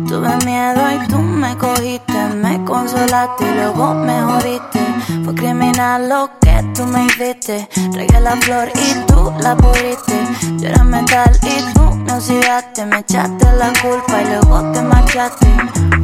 Tuve 0.07 0.35
miedo 0.45 0.81
y 0.91 1.07
tú 1.07 1.19
me 1.19 1.55
cogiste, 1.57 2.25
me 2.35 2.63
consolaste 2.65 3.45
y 3.45 3.53
luego 3.55 3.93
me 3.93 4.21
jodiste. 4.21 4.76
Fue 5.23 5.33
criminal 5.35 6.09
lo 6.09 6.29
que 6.41 6.63
tú 6.75 6.85
me 6.85 7.05
hiciste. 7.05 7.69
Regué 7.93 8.19
la 8.19 8.35
flor 8.37 8.69
y 8.75 9.05
tú 9.05 9.31
la 9.39 9.55
pudriste. 9.55 10.27
Yo 10.57 10.67
era 10.67 10.83
metal 10.83 11.31
y 11.43 11.73
tú 11.73 11.95
me 11.95 12.13
oxidaste. 12.13 12.85
Me 12.85 12.99
echaste 12.99 13.45
la 13.53 13.71
culpa 13.81 14.21
y 14.21 14.25
luego 14.25 14.71
te 14.73 14.81
marchaste. 14.81 15.47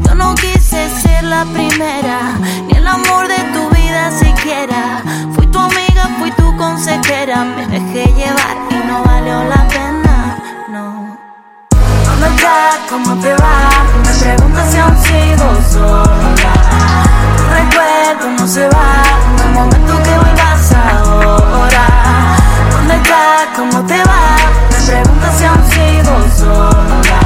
Yo 0.06 0.16
no 0.16 0.34
quise 0.36 0.90
ser 1.02 1.24
la 1.26 1.44
primera, 1.46 2.40
ni 2.68 2.78
el 2.78 2.88
amor 2.88 3.28
de 3.28 3.40
tu 3.54 3.70
vida 3.76 4.10
siquiera. 4.12 5.04
Fui 5.36 5.48
tu 5.48 5.60
amiga, 5.60 6.10
fui 6.20 6.32
tu 6.32 6.56
consejera. 6.56 7.44
Me 7.44 7.68
dejé 7.68 8.06
llevar 8.14 8.56
y 8.70 8.88
no 8.88 9.04
valió 9.04 9.44
la 9.44 9.68
pena, 9.68 10.38
no. 10.70 11.18
¿Dónde 12.06 12.28
estás? 12.36 12.78
¿Cómo 12.90 13.20
te 13.20 13.34
va? 13.34 13.70
Me 14.06 14.24
preguntas 14.24 14.72
si 14.72 14.78
aún 14.78 14.98
sigo 15.04 15.62
sola. 15.74 16.63
Recuerdo 18.04 18.32
no 18.32 18.48
se 18.48 18.68
va. 18.68 19.04
En 19.32 19.48
el 19.48 19.54
momento 19.54 20.04
que 20.04 20.18
vuelvas 20.18 20.74
ahora. 20.74 21.88
¿Dónde 22.72 22.96
estás? 22.96 23.48
¿Cómo 23.56 23.86
te 23.86 23.98
va? 24.04 24.36
Me 24.72 24.86
preguntas 24.86 25.38
si 25.38 25.46
aún 25.46 25.72
sigo 25.72 26.14
sola. 26.38 27.20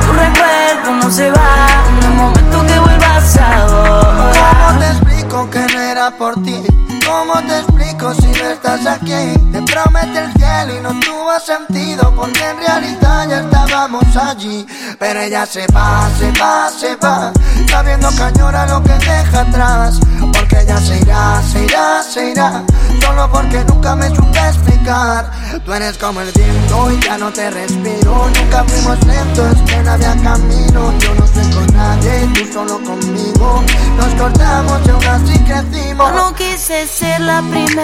Tu 0.00 0.12
recuerdo 0.12 0.92
no 1.02 1.10
se 1.10 1.30
va. 1.30 1.66
En 1.88 2.04
el 2.04 2.14
momento 2.14 2.66
que 2.66 2.78
vuelvas 2.78 3.36
ahora. 3.36 4.50
¿Cómo 4.66 4.78
te 4.78 4.86
explico 4.86 5.50
que 5.50 5.66
no 5.74 5.80
era 5.80 6.10
por 6.12 6.42
ti? 6.42 6.62
¿Cómo 7.06 7.34
te 7.42 7.58
si 7.90 8.26
no 8.26 8.50
estás 8.50 8.86
aquí? 8.86 9.34
Te 9.52 9.62
promete 9.62 10.18
el 10.20 10.32
cielo 10.34 10.78
y 10.78 10.82
no 10.82 11.00
tuvo 11.00 11.38
sentido 11.40 12.14
Porque 12.14 12.40
en 12.48 12.56
realidad 12.58 13.28
ya 13.28 13.40
estábamos 13.40 14.16
allí. 14.16 14.66
Pero 14.98 15.20
ella 15.20 15.44
se 15.46 15.66
va, 15.68 16.08
se 16.18 16.30
va, 16.40 16.70
se 16.70 16.96
va 16.96 17.32
Sabiendo 17.68 18.08
que 18.10 18.22
añora 18.22 18.66
lo 18.66 18.82
que 18.82 18.92
deja 18.92 19.40
atrás. 19.40 20.00
Porque 20.32 20.60
ella 20.60 20.78
se 20.78 20.98
irá, 20.98 21.42
se 21.42 21.64
irá, 21.64 22.02
se 22.02 22.30
irá 22.30 22.64
Solo 23.00 23.30
porque 23.32 23.64
nunca 23.64 23.96
me 23.96 24.08
supe 24.08 24.38
explicar. 24.38 25.30
Tú 25.64 25.72
eres 25.72 25.96
como 25.98 26.20
el 26.20 26.30
viento 26.32 26.90
y 26.90 27.00
ya 27.00 27.18
no 27.18 27.32
te 27.32 27.50
respiro. 27.50 28.30
Nunca 28.34 28.64
fuimos 28.64 29.06
lentos, 29.06 29.56
que 29.66 29.76
no 29.82 29.90
había 29.92 30.16
camino. 30.22 30.98
Yo 30.98 31.14
no 31.14 31.24
estoy 31.24 31.50
con 31.52 31.66
nadie, 31.76 32.28
tú 32.34 32.52
solo 32.52 32.82
conmigo. 32.82 33.62
Nos 33.96 34.14
cortamos 34.14 34.80
y 34.86 34.90
aún 34.90 35.04
así 35.06 35.38
crecimos. 35.40 36.12
No 36.12 36.34
quise 36.34 36.86
ser 36.86 37.20
la 37.20 37.42
primera, 37.42 37.79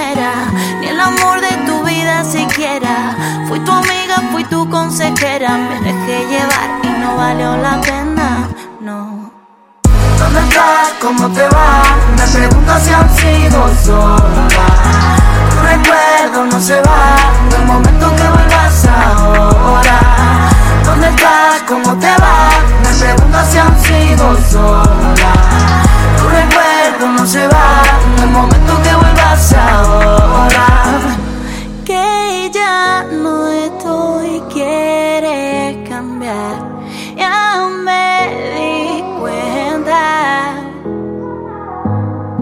ni 0.80 0.88
el 0.88 1.00
amor 1.00 1.40
de 1.40 1.52
tu 1.66 1.82
vida 1.84 2.22
siquiera. 2.24 3.16
Fui 3.48 3.58
tu 3.60 3.72
amiga, 3.72 4.16
fui 4.30 4.44
tu 4.44 4.68
consejera. 4.68 5.56
Me 5.56 5.80
dejé 5.80 6.26
llevar 6.26 6.68
y 6.82 6.88
no 7.00 7.16
valió 7.16 7.56
la 7.56 7.80
pena, 7.80 8.48
no. 8.80 9.30
¿Dónde 10.18 10.40
estás? 10.40 10.92
¿Cómo 11.00 11.28
te 11.30 11.42
va? 11.48 11.82
Me 12.18 12.26
preguntas 12.26 12.82
si 12.82 12.92
han 12.92 13.16
sido 13.16 13.74
sola. 13.84 14.66
Tu 15.50 15.56
recuerdo 15.72 16.44
no 16.52 16.60
se 16.60 16.80
va. 16.82 17.16
En 17.46 17.60
el 17.60 17.66
momento 17.66 18.16
que 18.16 18.28
vuelvas 18.34 18.86
ahora. 18.86 20.00
¿Dónde 20.84 21.08
estás? 21.08 21.62
¿Cómo 21.66 21.94
te 21.98 22.12
va? 22.22 22.50
Me 22.82 22.90
preguntas 22.98 23.48
si 23.50 23.58
han 23.58 23.82
sido 23.82 24.36
sola. 24.50 25.55
Se 27.26 27.46
va. 27.48 27.82
El 28.22 28.30
momento 28.30 28.80
que 28.84 28.94
vuelvas 28.94 29.52
ahora. 29.52 30.66
Que 31.84 32.50
ya 32.54 33.02
no 33.02 33.48
estoy, 33.48 34.40
quieres 34.52 35.88
cambiar. 35.88 36.56
Ya 37.16 37.68
me 37.84 38.28
di 38.54 39.02
cuenta. 39.18 40.54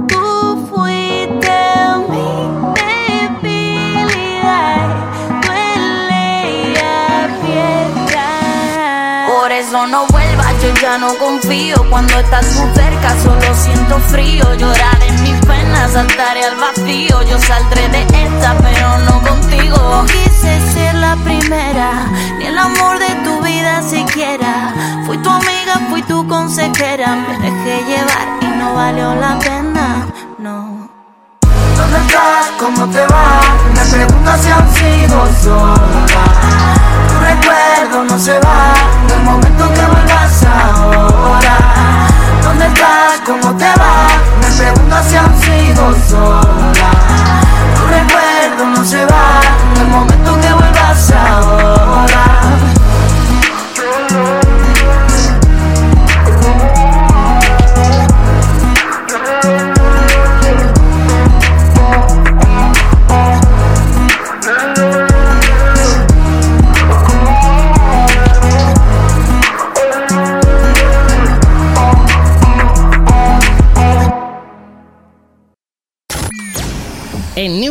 Tú 0.06 0.68
fuiste 0.68 1.58
mi 2.10 2.28
debilidad. 3.40 4.86
Duele 5.46 6.26
y 6.60 6.76
aprieta. 7.24 8.28
Por 9.34 9.48
eso 9.50 9.78
no 9.86 10.00
vuelvas, 10.08 10.23
yo 10.64 10.74
ya 10.80 10.98
no 10.98 11.14
confío. 11.18 11.76
Cuando 11.90 12.18
estás 12.18 12.46
tú 12.48 12.62
cerca, 12.74 13.10
solo 13.22 13.54
siento 13.54 13.98
frío. 13.98 14.54
Llorar 14.54 14.98
en 15.06 15.22
mis 15.22 15.38
penas, 15.46 15.92
saltaré 15.92 16.44
al 16.44 16.56
vacío. 16.56 17.22
Yo 17.22 17.38
saldré 17.38 17.88
de 17.88 18.02
esta, 18.02 18.56
pero 18.58 18.98
no 18.98 19.22
contigo. 19.22 19.76
No 19.76 20.06
quise 20.06 20.72
ser 20.72 20.94
la 20.94 21.16
primera, 21.16 22.06
ni 22.38 22.46
el 22.46 22.58
amor 22.58 22.98
de 22.98 23.10
tu 23.24 23.40
vida 23.42 23.82
siquiera. 23.82 24.72
Fui 25.06 25.18
tu 25.18 25.30
amiga, 25.30 25.80
fui 25.90 26.02
tu 26.02 26.26
consejera. 26.26 27.16
Me 27.16 27.38
dejé 27.38 27.84
llevar 27.84 28.26
y 28.40 28.46
no 28.58 28.74
valió 28.74 29.14
la 29.14 29.38
pena, 29.38 30.06
no. 30.38 30.88
¿Dónde 31.76 31.98
estás? 31.98 32.50
¿Cómo 32.58 32.86
te 32.88 33.04
va? 33.06 33.40
Me 33.74 33.84
preguntas 33.96 34.40
si 34.40 34.50
han 34.50 34.74
sido 34.74 35.28
sola. 35.42 36.24
Tu 37.08 37.14
recuerdo 37.18 38.04
no 38.04 38.18
se 38.18 38.38
va. 38.40 38.74
El 39.14 39.22
momento 39.24 39.73
¿Dónde 42.42 42.66
estás? 42.66 43.20
¿Cómo 43.24 43.56
te 43.56 43.64
va? 43.64 44.06
Me 44.40 44.48
pregunto 44.56 44.96
si 45.08 45.16
han 45.16 45.40
sido 45.40 45.94
sola. 46.08 46.90
Tu 47.76 47.86
recuerdo 47.86 48.66
no 48.76 48.84
se 48.84 49.04
va, 49.06 49.40
el 49.80 49.88
momento 49.88 50.40
que 50.40 50.52
vuelvas 50.52 51.12
ahora. 51.12 51.63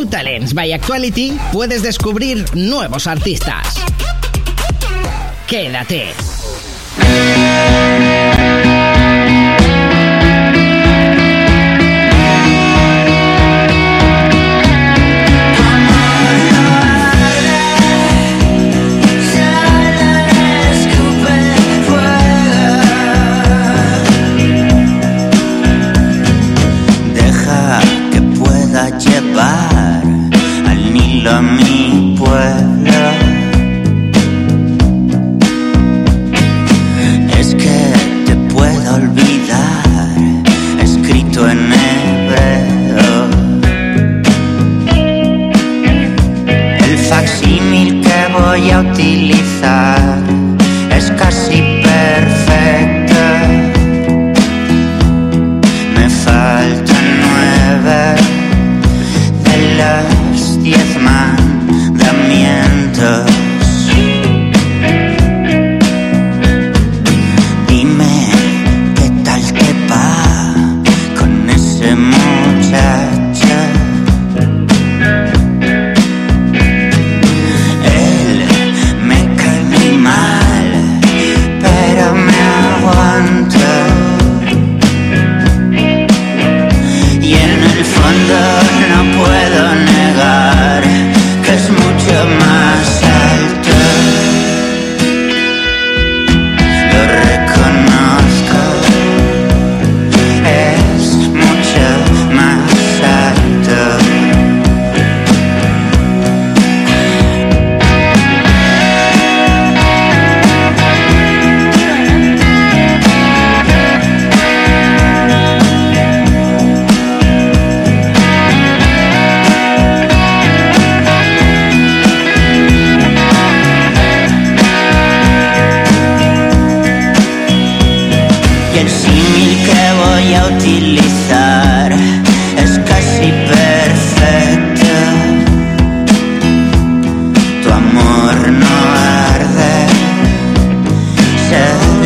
Talents 0.10 0.54
by 0.54 0.72
Actuality 0.74 1.38
puedes 1.51 1.82
descubrir 1.84 2.45
nuevos 2.54 3.08
artistas. 3.08 3.76
Quédate. 5.47 6.14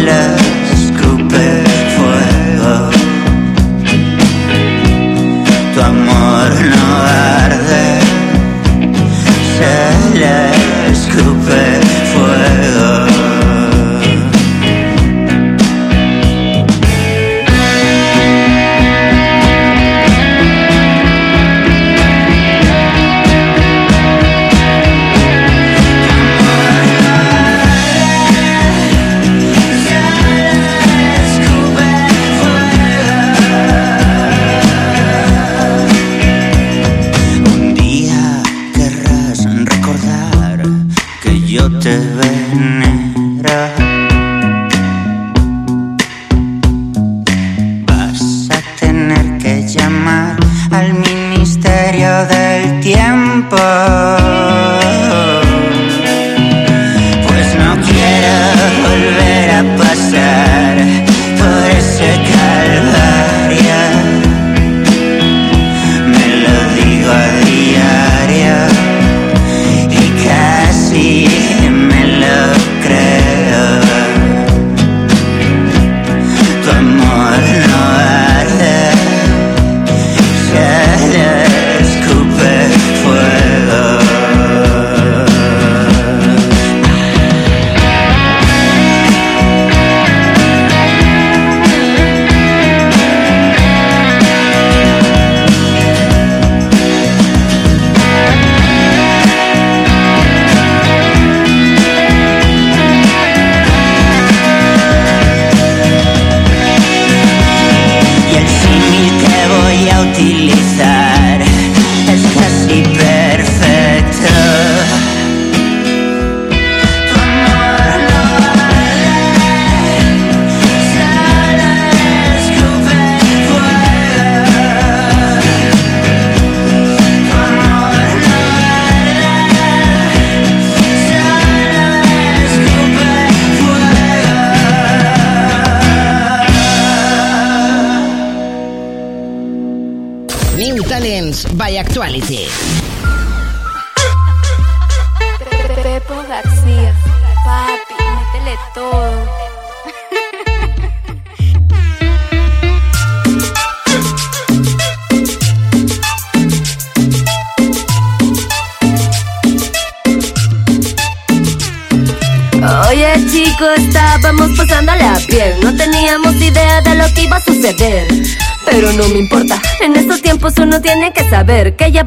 love. 0.08 0.47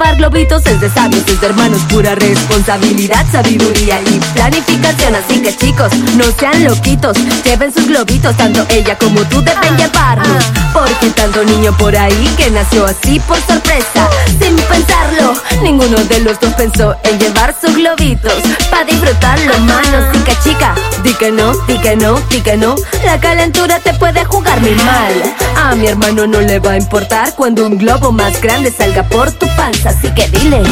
Saber 0.00 0.09
Que 0.09 0.09
llevar 0.09 0.09
globitos 0.20 0.66
es 0.66 0.78
de 0.78 0.90
sabios, 0.90 1.24
es 1.26 1.40
de 1.40 1.46
hermanos 1.46 1.80
Pura 1.88 2.14
responsabilidad, 2.14 3.24
sabiduría 3.32 4.00
y 4.02 4.20
planificación. 4.34 5.14
Así 5.14 5.40
que 5.40 5.56
chicos, 5.56 5.90
no 6.16 6.24
sean 6.38 6.62
loquitos 6.62 7.16
Lleven 7.42 7.72
sus 7.72 7.86
globitos, 7.86 8.36
tanto 8.36 8.66
ella 8.68 8.98
como 8.98 9.22
tú 9.24 9.40
deben 9.40 9.76
llevarlo 9.78 10.34
Porque 10.74 11.08
tanto 11.16 11.42
niño 11.42 11.74
por 11.78 11.96
ahí 11.96 12.30
que 12.36 12.50
nació 12.50 12.84
así 12.84 13.18
por 13.20 13.38
sorpresa 13.38 14.08
Sin 14.38 14.56
pensarlo, 14.56 15.32
ninguno 15.62 15.96
de 15.96 16.20
los 16.20 16.38
dos 16.38 16.52
pensó 16.52 16.94
en 17.04 17.18
llevar 17.18 17.54
sus 17.58 17.74
globitos 17.74 18.34
Pa' 18.70 18.84
disfrutarlo, 18.84 19.58
manos, 19.60 20.04
Así 20.10 20.18
que 20.18 20.36
chica, 20.44 20.74
di 21.02 21.14
que 21.14 21.32
no, 21.32 21.52
di 21.66 21.78
que 21.78 21.96
no, 21.96 22.20
di 22.28 22.40
que 22.42 22.58
no 22.58 22.74
La 23.06 23.18
calentura 23.18 23.80
te 23.80 23.94
puede 23.94 24.24
jugar 24.26 24.60
muy 24.60 24.74
mal. 24.74 25.34
A 25.56 25.74
mi 25.74 25.86
hermano 25.86 26.26
no 26.26 26.40
le 26.40 26.58
va 26.58 26.72
a 26.72 26.76
importar 26.76 27.34
cuando 27.36 27.66
un 27.66 27.78
globo 27.78 28.12
más 28.12 28.40
grande 28.40 28.70
salga 28.70 29.02
por 29.04 29.30
tu 29.32 29.46
panza 29.56 29.90
Así 29.90 30.09
que 30.14 30.26
dile, 30.28 30.62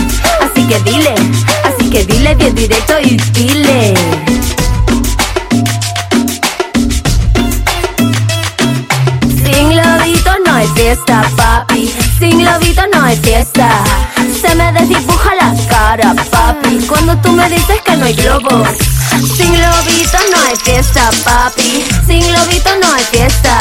así 0.41 0.67
que 0.67 0.79
dile, 0.81 1.15
así 1.65 1.91
que 1.91 2.05
dile 2.05 2.35
bien 2.35 2.55
directo 2.55 2.95
y 3.01 3.17
dile 3.33 3.95
Sin 9.45 9.71
globito 9.71 10.31
no 10.45 10.55
hay 10.55 10.67
fiesta, 10.69 11.23
papi. 11.37 11.93
Sin 12.19 12.39
globito 12.39 12.83
no 12.93 13.03
hay 13.03 13.17
fiesta. 13.17 13.69
Se 14.41 14.55
me 14.55 14.73
desdibuja 14.73 15.35
la 15.35 15.55
cara, 15.69 16.15
papi. 16.31 16.79
Cuando 16.89 17.17
tú 17.19 17.33
me 17.33 17.49
dices 17.49 17.81
que 17.85 17.97
no 17.97 18.07
hay 18.07 18.15
globos. 18.15 18.69
Sin 19.37 19.53
globito 19.53 20.19
no 20.33 20.43
hay 20.49 20.57
fiesta, 20.57 21.11
papi. 21.25 21.85
Sin 22.07 22.21
globito 22.21 22.71
no 22.83 22.93
hay 22.95 23.05
fiesta. 23.05 23.59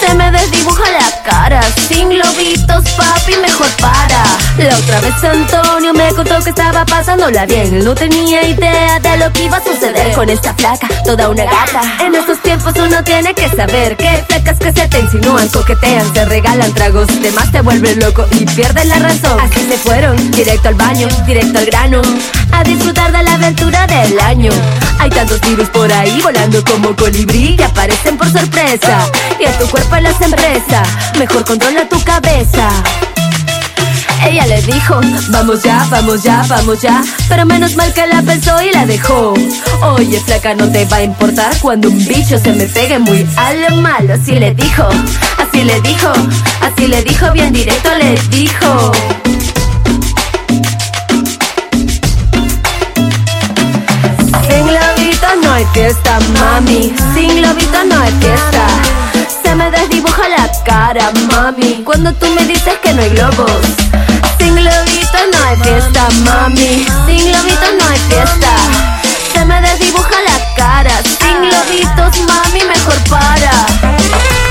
Se 0.00 0.14
me 0.14 0.30
desdibuja 0.30 0.84
la 0.90 1.22
cara. 1.22 1.60
Sin 1.88 2.08
globitos, 2.10 2.84
papi, 2.96 3.36
mejor 3.36 3.68
para. 3.80 4.17
La 4.58 4.76
otra 4.76 5.00
vez 5.00 5.14
Antonio 5.22 5.94
me 5.94 6.12
contó 6.14 6.42
que 6.42 6.50
estaba 6.50 6.84
pasándola 6.84 7.46
bien. 7.46 7.84
No 7.84 7.94
tenía 7.94 8.42
idea 8.42 8.98
de 8.98 9.16
lo 9.18 9.32
que 9.32 9.44
iba 9.44 9.58
a 9.58 9.62
suceder 9.62 10.12
con 10.16 10.28
esta 10.28 10.52
flaca, 10.52 10.88
toda 11.04 11.28
una 11.28 11.44
gata. 11.44 11.80
En 12.00 12.12
estos 12.16 12.42
tiempos 12.42 12.74
uno 12.76 13.04
tiene 13.04 13.34
que 13.34 13.48
saber 13.50 13.96
que 13.96 14.24
flacas 14.26 14.58
que 14.58 14.72
se 14.72 14.88
te 14.88 14.98
insinúan, 14.98 15.48
coquetean, 15.50 16.12
te 16.12 16.24
regalan 16.24 16.72
tragos, 16.74 17.06
demás 17.22 17.52
te 17.52 17.60
vuelven 17.60 18.00
loco 18.00 18.26
y 18.32 18.46
pierdes 18.46 18.86
la 18.86 18.98
razón. 18.98 19.38
Así 19.40 19.64
se 19.68 19.78
fueron, 19.78 20.16
directo 20.32 20.68
al 20.68 20.74
baño, 20.74 21.06
directo 21.24 21.60
al 21.60 21.66
grano, 21.66 22.02
a 22.50 22.64
disfrutar 22.64 23.12
de 23.12 23.22
la 23.22 23.34
aventura 23.34 23.86
del 23.86 24.18
año. 24.18 24.50
Hay 24.98 25.10
tantos 25.10 25.40
virus 25.40 25.68
por 25.68 25.92
ahí 25.92 26.20
volando 26.20 26.64
como 26.64 26.96
colibrí 26.96 27.54
y 27.56 27.62
aparecen 27.62 28.18
por 28.18 28.28
sorpresa. 28.32 29.08
Y 29.38 29.46
a 29.46 29.56
tu 29.56 29.68
cuerpo 29.68 29.94
las 29.98 30.20
empresa, 30.20 30.82
mejor 31.16 31.44
controla 31.44 31.88
tu 31.88 32.02
cabeza. 32.02 32.70
Ella 34.26 34.46
le 34.46 34.60
dijo, 34.62 35.00
vamos 35.30 35.62
ya, 35.62 35.86
vamos 35.90 36.22
ya, 36.22 36.44
vamos 36.48 36.80
ya 36.80 37.02
Pero 37.28 37.46
menos 37.46 37.76
mal 37.76 37.92
que 37.92 38.06
la 38.06 38.22
pensó 38.22 38.60
y 38.62 38.72
la 38.72 38.84
dejó. 38.84 39.34
Oye 39.82 40.20
flaca, 40.20 40.54
no 40.54 40.70
te 40.70 40.84
va 40.86 40.98
a 40.98 41.02
importar 41.02 41.56
Cuando 41.60 41.88
un 41.88 41.98
bicho 41.98 42.38
se 42.38 42.52
me 42.52 42.66
pegue 42.66 42.98
muy 42.98 43.26
a 43.36 43.52
lo 43.54 43.76
malo 43.76 44.14
Así 44.14 44.32
le 44.32 44.54
dijo, 44.54 44.88
así 45.38 45.62
le 45.62 45.80
dijo 45.80 46.12
Así 46.60 46.86
le 46.86 47.02
dijo, 47.02 47.30
bien 47.32 47.52
directo 47.52 47.90
le 47.98 48.14
dijo. 48.30 48.92
Sin 54.46 54.66
globito 54.66 55.26
no 55.42 55.52
hay 55.52 55.64
fiesta, 55.72 56.18
mami. 56.34 56.94
Sin 57.14 57.36
globito 57.36 57.84
no 57.84 58.00
hay 58.00 58.12
fiesta. 58.20 58.66
Se 59.42 59.54
me 59.54 59.70
desdibuja 59.70 60.28
la 60.28 60.50
cara, 60.64 61.10
mami. 61.32 61.82
Cuando 61.84 62.12
tú 62.14 62.26
me 62.34 62.44
dices 62.44 62.74
que 62.82 62.92
no 62.92 63.02
hay 63.02 63.10
globos 63.10 63.50
Sin 64.48 64.56
globito 64.56 65.18
no 65.30 65.44
hay 65.46 65.56
fiesta, 65.58 66.08
mami. 66.24 66.86
Sin 67.06 67.18
globito 67.18 67.66
no 67.78 67.86
hay 67.86 67.98
fiesta. 68.08 68.56
Se 69.34 69.44
me 69.44 69.60
desdibuja 69.60 70.22
la 70.24 70.54
cara. 70.54 71.02
Sin 71.02 71.42
globitos, 71.42 72.18
mami, 72.26 72.64
mejor 72.64 72.96
para 73.10 74.47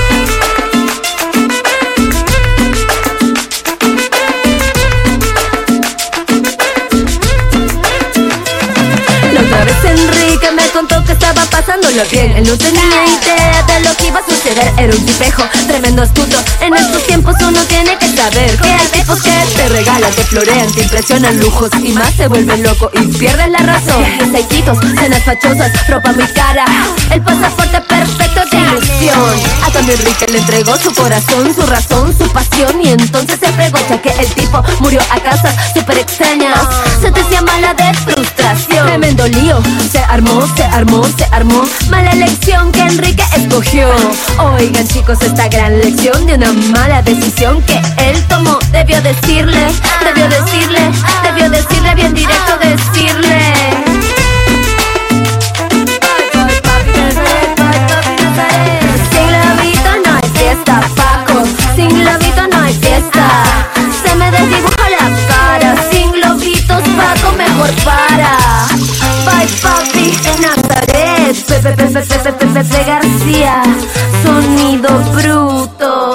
pasándolo 11.58 12.02
bien. 12.10 12.36
Él 12.36 12.44
no 12.46 12.56
tenía 12.56 12.82
idea 12.82 13.62
de 13.66 13.80
lo 13.80 13.94
que 13.96 14.06
iba 14.06 14.20
a 14.20 14.24
suceder. 14.24 14.72
Era 14.78 14.94
un 14.94 15.04
tipejo, 15.04 15.42
tremendo 15.66 16.02
astuto. 16.02 16.36
En 16.60 16.74
estos 16.74 17.04
tiempos 17.06 17.34
uno 17.40 17.60
tiene 17.64 17.96
que 17.98 18.08
saber 18.16 18.56
Que 18.56 18.68
hay 18.68 18.86
tipos 18.88 19.22
que 19.22 19.30
te 19.56 19.68
regalan, 19.68 20.12
te 20.12 20.22
florean, 20.24 20.70
te 20.72 20.82
impresionan 20.82 21.38
lujos 21.40 21.70
Y 21.82 21.92
más 21.92 22.12
te 22.16 22.26
vuelven 22.28 22.62
loco 22.62 22.90
y 22.92 23.06
pierdes 23.18 23.50
la 23.50 23.58
razón. 23.58 23.98
Viajes 23.98 24.34
aiquitos, 24.34 24.78
cenas 24.98 25.24
fachosas, 25.24 25.88
ropa 25.88 26.12
muy 26.12 26.26
cara. 26.28 26.64
El 27.10 27.22
pasaporte 27.22 27.80
perfecto 27.80 28.40
de 28.50 28.58
ilusión. 28.58 29.40
A 29.64 29.70
cambio 29.72 29.94
Enrique 29.94 30.26
le 30.30 30.38
entregó 30.38 30.76
su 30.78 30.94
corazón, 30.94 31.54
su 31.54 31.66
razón, 31.66 32.16
su 32.16 32.30
pasión. 32.30 32.80
Y 32.82 32.90
entonces 32.90 33.38
se 33.40 33.52
fregó 33.52 33.78
ya 33.88 34.00
que 34.00 34.10
el 34.10 34.28
tipo 34.34 34.62
murió 34.80 35.00
a 35.10 35.20
casas 35.20 35.54
súper 35.74 35.98
extrañas 35.98 36.58
Se 37.00 37.10
te 37.10 37.20
hacía 37.20 37.42
mala 37.42 37.74
de 37.74 37.94
frustración 37.94 38.37
Tremendo 38.56 39.26
lío, 39.28 39.60
se 39.92 39.98
armó, 39.98 40.46
se 40.56 40.64
armó, 40.64 41.04
se 41.04 41.24
armó. 41.32 41.68
Mala 41.90 42.12
elección 42.12 42.72
que 42.72 42.80
Enrique 42.80 43.22
escogió. 43.36 43.90
Oigan 44.38 44.88
chicos, 44.88 45.20
esta 45.20 45.48
gran 45.48 45.78
lección 45.78 46.26
de 46.26 46.34
una 46.34 46.52
mala 46.52 47.02
decisión 47.02 47.62
que 47.62 47.78
él 47.98 48.24
tomó. 48.26 48.58
Debió 48.72 49.02
decirle, 49.02 49.68
debió 50.02 50.28
decirle, 50.28 50.80
debió 51.22 51.50
decirle 51.50 51.94
bien 51.94 52.14
directo 52.14 52.56
decirle. 52.58 53.54
Sin 59.10 59.26
globito 59.28 59.90
no 60.06 60.16
hay 60.16 60.30
fiesta, 60.30 60.80
Paco. 60.96 61.44
Sin 61.76 61.88
globito 61.90 62.46
no 62.50 62.62
hay 62.62 62.74
fiesta. 62.74 63.77
Papi, 69.62 70.06
Nazaret. 70.40 71.36
Pepe, 71.46 71.72
Pepe, 71.76 72.00
Pepe, 72.00 72.32
Pepe, 72.32 72.46
Pepe 72.46 72.84
García. 72.84 73.62
Sonido 74.22 74.90
bruto. 75.14 76.07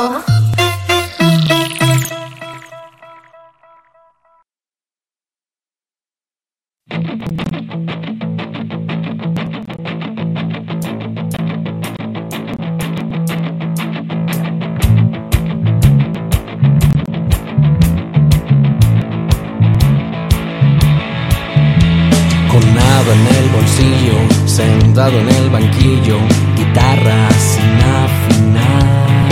Guitarra 26.03 27.29
sin 27.31 27.79
afinar. 28.03 29.23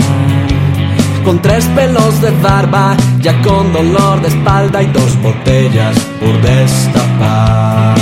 Con 1.24 1.40
tres 1.40 1.64
pelos 1.76 2.20
de 2.20 2.30
barba, 2.42 2.96
ya 3.20 3.40
con 3.42 3.72
dolor 3.72 4.20
de 4.22 4.28
espalda 4.28 4.82
y 4.82 4.86
dos 4.86 5.20
botellas 5.22 5.96
por 6.18 6.40
destapar. 6.40 7.96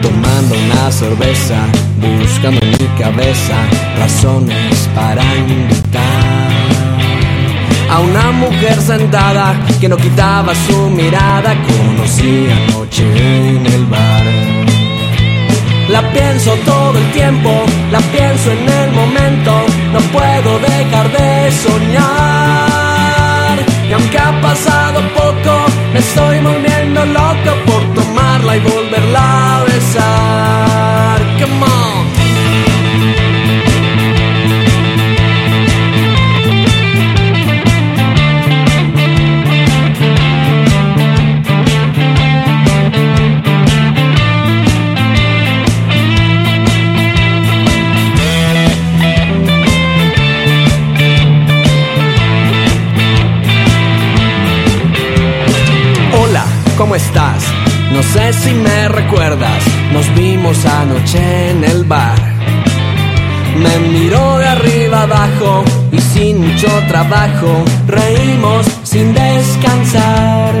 Tomando 0.00 0.54
una 0.54 0.90
cerveza, 0.90 1.58
buscando 2.00 2.60
en 2.62 2.70
mi 2.70 2.88
cabeza 2.98 3.56
razones 3.98 4.88
para 4.94 5.22
invitar 5.36 6.40
a 7.90 7.98
una 7.98 8.30
mujer 8.30 8.80
sentada 8.80 9.54
que 9.80 9.88
no 9.88 9.96
quitaba 9.96 10.54
su 10.54 10.88
mirada. 10.90 11.54
Conocí 11.66 12.46
anoche 12.50 13.56
en 13.56 13.66
el 13.66 13.84
bar. 13.86 14.59
La 15.90 16.02
pienso 16.12 16.54
todo 16.64 16.96
el 16.96 17.10
tiempo, 17.12 17.50
la 17.90 17.98
pienso 17.98 18.52
en 18.52 18.68
el 18.68 18.92
momento. 18.92 19.50
No 19.92 19.98
puedo 20.12 20.58
dejar 20.60 21.10
de 21.10 21.50
soñar. 21.50 23.00
Y 23.88 23.92
aunque 23.92 24.18
ha 24.18 24.40
pasado 24.40 25.00
poco, 25.14 25.66
me 25.92 25.98
estoy 25.98 26.38
volviendo 26.38 27.04
loco 27.06 27.56
por 27.66 27.82
tomarla 27.94 28.56
y 28.56 28.60
volverla 28.60 29.56
a 29.56 29.64
besar. 29.64 30.59
Nos 60.60 60.64
vimos 60.64 60.66
anoche 60.66 61.50
en 61.50 61.64
el 61.64 61.84
bar. 61.84 62.18
Me 63.56 63.78
miró 63.88 64.38
de 64.38 64.46
arriba 64.46 65.02
abajo 65.02 65.64
y 65.92 66.00
sin 66.00 66.40
mucho 66.40 66.68
trabajo 66.88 67.64
reímos 67.86 68.66
sin 68.82 69.12
descansar. 69.12 70.54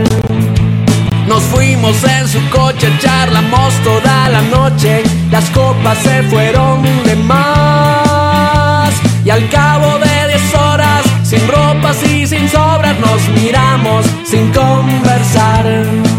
Nos 1.26 1.42
fuimos 1.44 2.02
en 2.04 2.28
su 2.28 2.40
coche, 2.50 2.88
charlamos 3.00 3.72
toda 3.84 4.28
la 4.28 4.42
noche, 4.42 5.02
las 5.30 5.48
copas 5.50 5.98
se 5.98 6.22
fueron 6.24 6.82
de 7.04 7.16
más. 7.16 8.92
Y 9.24 9.30
al 9.30 9.48
cabo 9.48 9.98
de 9.98 10.28
10 10.28 10.54
horas, 10.54 11.04
sin 11.22 11.46
ropas 11.46 12.02
y 12.02 12.26
sin 12.26 12.48
sobras, 12.48 12.98
nos 12.98 13.28
miramos 13.40 14.04
sin 14.24 14.50
conversar. 14.52 16.09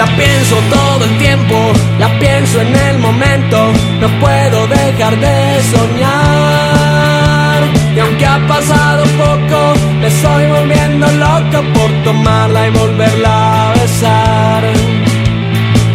La 0.00 0.06
pienso 0.16 0.56
todo 0.70 1.04
el 1.04 1.18
tiempo, 1.18 1.72
la 1.98 2.08
pienso 2.18 2.58
en 2.62 2.74
el 2.74 2.98
momento, 3.00 3.70
no 4.00 4.08
puedo 4.18 4.66
dejar 4.66 5.14
de 5.20 5.62
soñar. 5.74 7.60
Y 7.94 7.98
aunque 7.98 8.24
ha 8.24 8.38
pasado 8.48 9.04
poco, 9.18 9.74
me 10.00 10.06
estoy 10.06 10.46
volviendo 10.46 11.06
loco 11.06 11.62
por 11.74 11.90
tomarla 12.02 12.68
y 12.68 12.70
volverla 12.70 13.72
a 13.72 13.74
besar. 13.74 14.62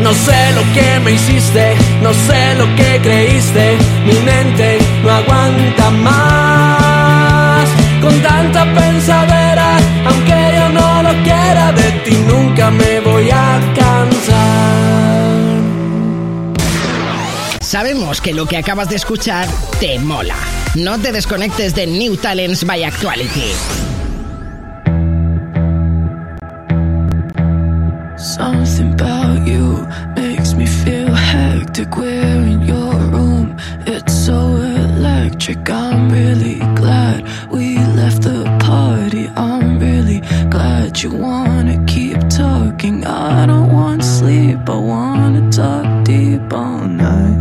No 0.03 0.13
sé 0.13 0.51
lo 0.53 0.61
que 0.75 0.99
me 1.03 1.13
hiciste, 1.13 1.73
no 2.03 2.13
sé 2.13 2.53
lo 2.59 2.65
que 2.75 2.99
creíste, 3.01 3.75
mi 4.05 4.19
mente 4.19 4.77
no 5.03 5.09
aguanta 5.09 5.89
más. 5.89 7.67
Con 8.03 8.21
tanta 8.21 8.65
pensadera, 8.65 9.34
quiera, 11.45 11.71
de 11.71 11.91
ti 12.03 12.15
nunca 12.27 12.71
me 12.71 12.99
voy 12.99 13.29
a 13.31 13.73
cansar. 13.75 15.25
Sabemos 17.61 18.21
que 18.21 18.33
lo 18.33 18.45
que 18.45 18.57
acabas 18.57 18.89
de 18.89 18.95
escuchar 18.95 19.47
te 19.79 19.99
mola. 19.99 20.35
No 20.75 20.99
te 20.99 21.11
desconectes 21.11 21.73
de 21.75 21.87
New 21.87 22.15
Talents 22.17 22.65
by 22.65 22.83
Actuality. 22.83 23.51
Something 28.17 28.93
about 28.93 29.45
you 29.47 29.85
makes 30.15 30.53
me 30.55 30.65
feel 30.65 31.13
hectic. 31.13 31.95
We're 31.97 32.43
in 32.53 32.65
your 32.65 32.93
room, 33.11 33.55
it's 33.85 34.13
so 34.13 34.57
electric. 34.57 35.69
I'm 35.69 36.09
really 36.09 36.59
glad 36.75 37.23
we 37.51 37.77
left 37.95 38.23
the 38.23 38.44
you 41.03 41.09
wanna 41.09 41.83
keep 41.85 42.17
talking. 42.29 43.05
I 43.05 43.45
don't 43.45 43.71
want 43.71 44.03
sleep, 44.03 44.69
I 44.69 44.77
wanna 44.77 45.51
talk 45.51 46.05
deep 46.05 46.53
all 46.53 46.87
night. 46.87 47.34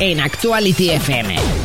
En 0.00 0.20
Actuality 0.20 0.90
FM. 0.90 1.63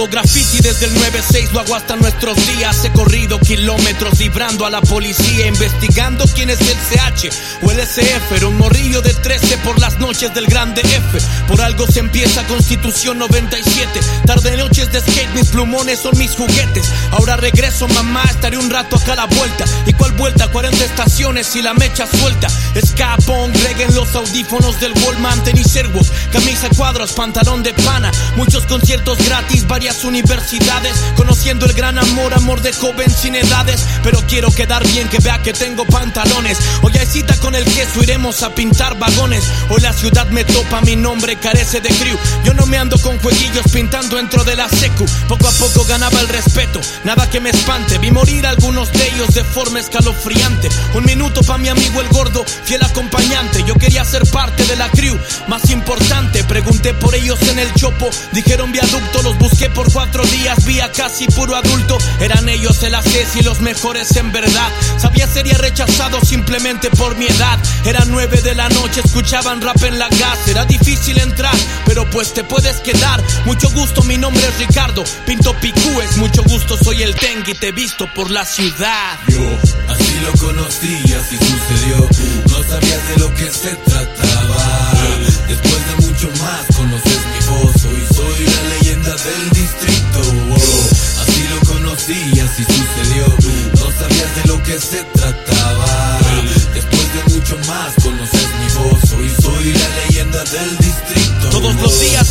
Hago 0.00 0.08
graffiti 0.08 0.60
desde 0.62 0.86
el 0.86 0.94
9-6, 0.94 1.50
lo 1.52 1.60
hago 1.60 1.76
hasta 1.76 1.94
nuestros 1.94 2.34
días. 2.46 2.82
He 2.86 2.90
corrido 2.90 3.38
kilómetros 3.38 4.18
librando 4.18 4.64
a 4.64 4.70
la 4.70 4.80
policía, 4.80 5.46
investigando 5.46 6.24
quién 6.34 6.48
es 6.48 6.58
el 6.62 6.78
CH 6.88 7.28
o 7.60 7.70
el 7.70 7.80
SF. 7.80 8.34
Era 8.34 8.46
un 8.46 8.56
morrillo 8.56 9.02
de 9.02 9.12
13 9.12 9.58
por 9.58 9.78
las 9.78 9.98
noches 9.98 10.32
del 10.32 10.46
grande 10.46 10.80
F. 10.80 11.18
Por 11.46 11.60
algo 11.60 11.86
se 11.86 12.00
empieza 12.00 12.46
Constitución 12.46 13.18
97. 13.18 14.00
Tarde 14.24 14.56
noches 14.56 14.90
de 14.90 15.02
skate, 15.02 15.34
mis 15.34 15.48
plumones 15.48 15.98
son 15.98 16.16
mis 16.16 16.30
juguetes. 16.30 16.88
Ahora 17.10 17.36
regreso, 17.36 17.86
mamá, 17.88 18.24
estaré 18.24 18.56
un 18.56 18.70
rato 18.70 18.96
acá 18.96 19.12
a 19.12 19.16
la 19.16 19.26
vuelta. 19.26 19.66
¿Y 19.84 19.92
cuál 19.92 20.12
vuelta? 20.12 20.48
40 20.48 20.82
estaciones 20.82 21.54
y 21.56 21.60
la 21.60 21.74
mecha 21.74 22.06
suelta. 22.06 22.46
Escapón, 22.74 23.52
en 23.78 23.94
los 23.94 24.14
audífonos 24.14 24.80
del 24.80 24.92
Wallman, 25.04 25.44
tenis 25.44 25.76
Airwalk, 25.76 26.06
camisa 26.32 26.70
cuadros, 26.74 27.12
pantalón 27.12 27.62
de 27.62 27.74
pana. 27.74 28.10
Muchos 28.36 28.64
conciertos 28.64 29.18
gratis, 29.26 29.66
varias 29.66 29.89
universidades, 30.04 30.94
conociendo 31.16 31.66
el 31.66 31.72
gran 31.72 31.98
amor, 31.98 32.32
amor 32.34 32.62
de 32.62 32.72
joven 32.72 33.10
sin 33.10 33.34
edades. 33.34 33.84
Pero 34.02 34.20
quiero 34.26 34.50
quedar 34.50 34.86
bien, 34.86 35.08
que 35.08 35.18
vea 35.18 35.42
que 35.42 35.52
tengo 35.52 35.84
pantalones. 35.86 36.58
Hoy 36.82 36.92
hay 36.98 37.06
cita 37.06 37.36
con 37.36 37.54
el 37.54 37.64
queso, 37.64 38.02
iremos 38.02 38.42
a 38.42 38.54
pintar 38.54 38.98
vagones. 38.98 39.44
Hoy 39.68 39.80
la 39.80 39.92
ciudad 39.92 40.28
me 40.28 40.44
topa, 40.44 40.80
mi 40.82 40.96
nombre 40.96 41.36
carece 41.36 41.80
de 41.80 41.90
crew. 41.90 42.18
Yo 42.44 42.54
no 42.54 42.66
me 42.66 42.78
ando 42.78 42.98
con 42.98 43.18
jueguillos 43.18 43.66
pintando 43.72 44.16
dentro 44.16 44.44
de 44.44 44.56
la 44.56 44.68
secu. 44.68 45.06
Poco 45.28 45.48
a 45.48 45.52
poco 45.52 45.84
ganaba 45.84 46.20
el 46.20 46.28
respeto, 46.28 46.80
nada 47.04 47.28
que 47.28 47.40
me 47.40 47.50
espante. 47.50 47.98
Vi 47.98 48.10
morir 48.10 48.46
algunos 48.46 48.92
de 48.92 49.08
ellos 49.08 49.34
de 49.34 49.44
forma 49.44 49.80
escalofriante. 49.80 50.68
Un 50.94 51.04
minuto 51.04 51.42
pa' 51.42 51.58
mi 51.58 51.68
amigo 51.68 52.00
el 52.00 52.08
gordo, 52.08 52.44
fiel 52.64 52.82
acompañante. 52.82 53.64
Yo 53.66 53.74
quería 53.74 54.04
ser 54.04 54.24
parte 54.30 54.64
de 54.64 54.76
la 54.76 54.88
crew, 54.90 55.18
más 55.48 55.70
importante. 55.70 56.44
Pregunté 56.44 56.94
por 56.94 57.14
ellos 57.14 57.40
en 57.42 57.58
el 57.58 57.72
chopo, 57.74 58.10
dijeron 58.32 58.72
viaducto, 58.72 59.22
los 59.22 59.38
busqué 59.38 59.69
por 59.70 59.92
cuatro 59.92 60.24
días, 60.24 60.64
vía 60.64 60.90
casi 60.92 61.26
puro 61.26 61.56
adulto. 61.56 61.98
Eran 62.20 62.48
ellos 62.48 62.82
el 62.82 62.94
ACES 62.94 63.36
y 63.36 63.42
los 63.42 63.60
mejores 63.60 64.16
en 64.16 64.32
verdad. 64.32 64.70
Sabía 64.98 65.26
sería 65.26 65.56
rechazado 65.58 66.20
simplemente 66.20 66.90
por 66.90 67.16
mi 67.16 67.26
edad. 67.26 67.58
Era 67.84 68.04
nueve 68.06 68.40
de 68.40 68.54
la 68.54 68.68
noche, 68.68 69.00
escuchaban 69.04 69.60
rap 69.60 69.82
en 69.84 69.98
la 69.98 70.08
gas. 70.08 70.48
Era 70.48 70.64
difícil 70.64 71.18
entrar, 71.18 71.54
pero 71.86 72.08
pues 72.10 72.32
te 72.34 72.44
puedes 72.44 72.76
quedar. 72.78 73.22
Mucho 73.44 73.70
gusto, 73.70 74.02
mi 74.02 74.16
nombre 74.16 74.42
es 74.46 74.58
Ricardo. 74.58 75.04
Pinto 75.26 75.54
picúes, 75.60 76.16
mucho 76.16 76.42
gusto, 76.44 76.76
soy 76.76 77.02
el 77.02 77.14
Tengue 77.14 77.52
y 77.52 77.54
te 77.54 77.72
visto 77.72 78.06
por 78.14 78.30
la 78.30 78.44
ciudad. 78.44 79.18
Yo 79.28 79.40
así 79.88 80.20
lo 80.22 80.32
conocí, 80.32 81.14
así 81.14 81.36
sucedió. 81.36 82.08
No 82.48 82.68
sabías 82.68 83.08
de 83.08 83.16
lo 83.18 83.34
que 83.34 83.50
se 83.50 83.74
trataba. 83.76 83.99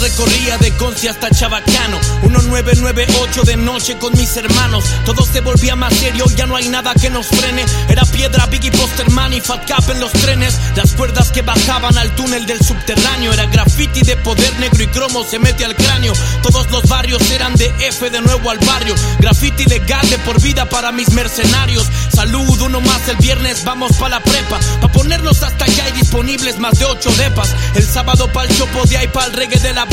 Recorría 0.09 0.57
de 0.57 0.71
Conci 0.77 1.07
hasta 1.07 1.29
Chabacano. 1.29 1.99
1998 2.23 3.43
de 3.43 3.57
noche 3.57 3.97
con 3.97 4.13
mis 4.17 4.35
hermanos. 4.37 4.83
Todo 5.05 5.25
se 5.25 5.41
volvía 5.41 5.75
más 5.75 5.93
serio, 5.93 6.25
ya 6.35 6.45
no 6.45 6.55
hay 6.55 6.67
nada 6.67 6.93
que 6.93 7.09
nos 7.09 7.27
frene. 7.27 7.65
Era 7.87 8.03
piedra, 8.05 8.45
Biggie, 8.47 8.71
Posterman 8.71 9.33
y 9.33 9.41
Fat 9.41 9.67
Cap 9.67 9.87
en 9.89 9.99
los 9.99 10.11
trenes. 10.11 10.57
Las 10.75 10.93
cuerdas 10.93 11.31
que 11.31 11.41
bajaban 11.41 11.97
al 11.97 12.13
túnel 12.15 12.45
del 12.45 12.59
subterráneo. 12.59 13.33
Era 13.33 13.45
graffiti 13.45 14.01
de 14.01 14.17
poder 14.17 14.59
negro 14.59 14.83
y 14.83 14.87
cromo 14.87 15.23
se 15.23 15.39
mete 15.39 15.65
al 15.65 15.75
cráneo. 15.75 16.13
Todos 16.41 16.69
los 16.71 16.83
barrios 16.87 17.21
eran 17.31 17.53
de 17.55 17.67
F 17.79 18.09
de 18.09 18.21
nuevo 18.21 18.49
al 18.49 18.59
barrio. 18.59 18.95
Graffiti 19.19 19.65
legal 19.65 20.07
de 20.09 20.17
por 20.19 20.41
vida 20.41 20.67
para 20.69 20.91
mis 20.91 21.11
mercenarios. 21.11 21.85
Salud, 22.13 22.61
uno 22.61 22.81
más 22.81 23.07
el 23.09 23.17
viernes, 23.17 23.63
vamos 23.63 23.95
pa' 23.97 24.09
la 24.09 24.21
prepa. 24.21 24.59
Pa' 24.81 24.91
ponernos 24.91 25.41
hasta 25.43 25.65
allá 25.65 25.85
hay 25.85 25.91
disponibles 25.93 26.57
más 26.57 26.77
de 26.79 26.85
ocho 26.85 27.11
depas. 27.11 27.49
El 27.75 27.83
sábado 27.83 28.31
pa'l 28.31 28.49
chopo 28.57 28.85
de 28.85 28.97
ahí 28.97 29.07
pa'l 29.07 29.33
reggae 29.33 29.59
de 29.59 29.73
la 29.73 29.85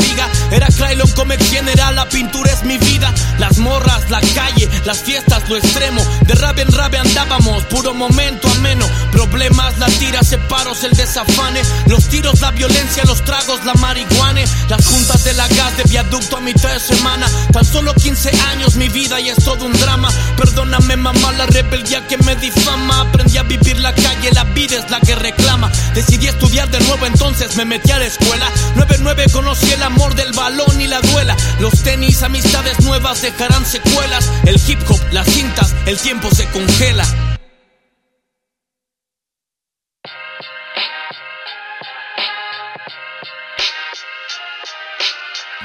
Era 0.51 0.67
Krylon 0.67 1.09
Comex 1.11 1.49
General, 1.49 1.95
la 1.95 2.07
pintura 2.07 2.51
es 2.51 2.63
mi 2.63 2.77
vida. 2.77 3.13
Las 3.37 3.57
morras, 3.57 4.09
la 4.09 4.21
calle, 4.21 4.69
las 4.85 4.99
fiestas, 4.99 5.47
lo 5.49 5.57
extremo. 5.57 6.01
De 6.25 6.35
rave 6.35 6.61
en 6.61 6.71
rave 6.71 6.97
andábamos, 6.97 7.63
puro 7.65 7.93
momento 7.93 8.47
ameno. 8.57 8.85
Problemas, 9.11 9.77
la 9.77 9.87
tira, 9.87 10.23
separos, 10.23 10.83
el 10.83 10.91
desafane. 10.91 11.61
Los 11.87 12.05
tiros, 12.05 12.39
la 12.41 12.51
violencia, 12.51 13.03
los 13.05 13.23
tragos, 13.25 13.63
la 13.65 13.73
marihuana. 13.75 14.27
Las 14.69 14.85
juntas 14.85 15.23
de 15.23 15.33
la 15.33 15.47
gas 15.47 15.77
de 15.77 15.83
viaducto 15.83 16.37
a 16.37 16.41
mitad 16.41 16.73
de 16.73 16.79
semana. 16.79 17.27
Tan 17.51 17.65
solo 17.65 17.93
15 17.93 18.29
años 18.51 18.75
mi 18.75 18.89
vida 18.89 19.19
y 19.19 19.29
es 19.29 19.43
todo 19.43 19.65
un 19.65 19.73
drama. 19.73 20.09
Perdóname 20.35 20.97
mamá 20.97 21.31
la 21.33 21.45
rebeldía 21.45 22.05
que 22.07 22.17
me 22.19 22.35
difama. 22.35 23.01
Aprendí 23.01 23.37
a 23.37 23.43
vivir 23.43 23.79
la 23.79 23.93
calle, 23.93 24.31
la 24.33 24.43
vida 24.45 24.75
es 24.77 24.89
la 24.89 24.99
que 24.99 25.15
reclama. 25.15 25.71
Decidí 25.93 26.27
estudiar 26.27 26.69
de 26.69 26.79
nuevo 26.81 27.05
entonces 27.05 27.55
me 27.55 27.65
metí 27.65 27.91
a 27.91 27.99
la 27.99 28.05
escuela. 28.05 28.45
9-9 28.75 29.31
conocí 29.31 29.71
el 29.71 29.83
amor 29.87 30.15
del 30.15 30.31
balón 30.33 30.79
y 30.79 30.87
la 30.87 31.01
duela 31.01 31.35
Los 31.59 31.81
tenis, 31.81 32.21
amistades 32.21 32.79
nuevas 32.81 33.21
dejarán 33.21 33.65
secuelas 33.65 34.29
El 34.45 34.59
hip 34.67 34.79
hop, 34.89 34.99
las 35.11 35.27
cintas, 35.27 35.73
el 35.85 35.97
tiempo 35.97 36.29
se 36.29 36.45
congela 36.49 37.03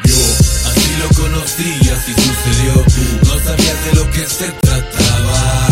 Así 0.05 0.97
lo 0.99 1.09
conocí, 1.23 1.91
así 1.91 2.15
sucedió. 2.15 2.75
No 3.27 3.45
sabías 3.45 3.85
de 3.85 3.93
lo 3.95 4.11
que 4.11 4.27
se 4.27 4.49
trataba. 4.51 5.67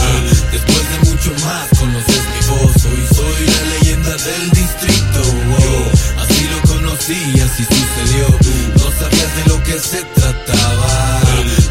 Después 0.52 0.90
de 0.90 1.10
mucho 1.10 1.30
más, 1.44 1.68
conoces 1.78 2.22
mi 2.28 2.46
voz. 2.48 2.84
Hoy 2.84 3.08
soy 3.14 3.46
la 3.46 3.62
leyenda 3.70 4.10
del 4.10 4.50
distrito. 4.50 4.59
Así 7.00 7.14
conocí, 7.14 7.40
así 7.40 7.64
sucedió. 7.64 8.28
No 8.74 8.90
sabías 8.98 9.36
de 9.36 9.44
lo 9.48 9.62
que 9.62 9.78
se 9.80 10.02
trataba. 10.14 11.20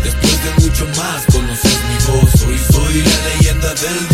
Después 0.03 0.43
de 0.43 0.63
mucho 0.63 0.87
más, 0.97 1.23
conoces 1.31 1.77
mi 1.87 2.11
voz. 2.11 2.41
Hoy 2.47 2.59
soy 2.71 3.03
la 3.03 3.29
leyenda 3.29 3.73
del. 3.75 4.08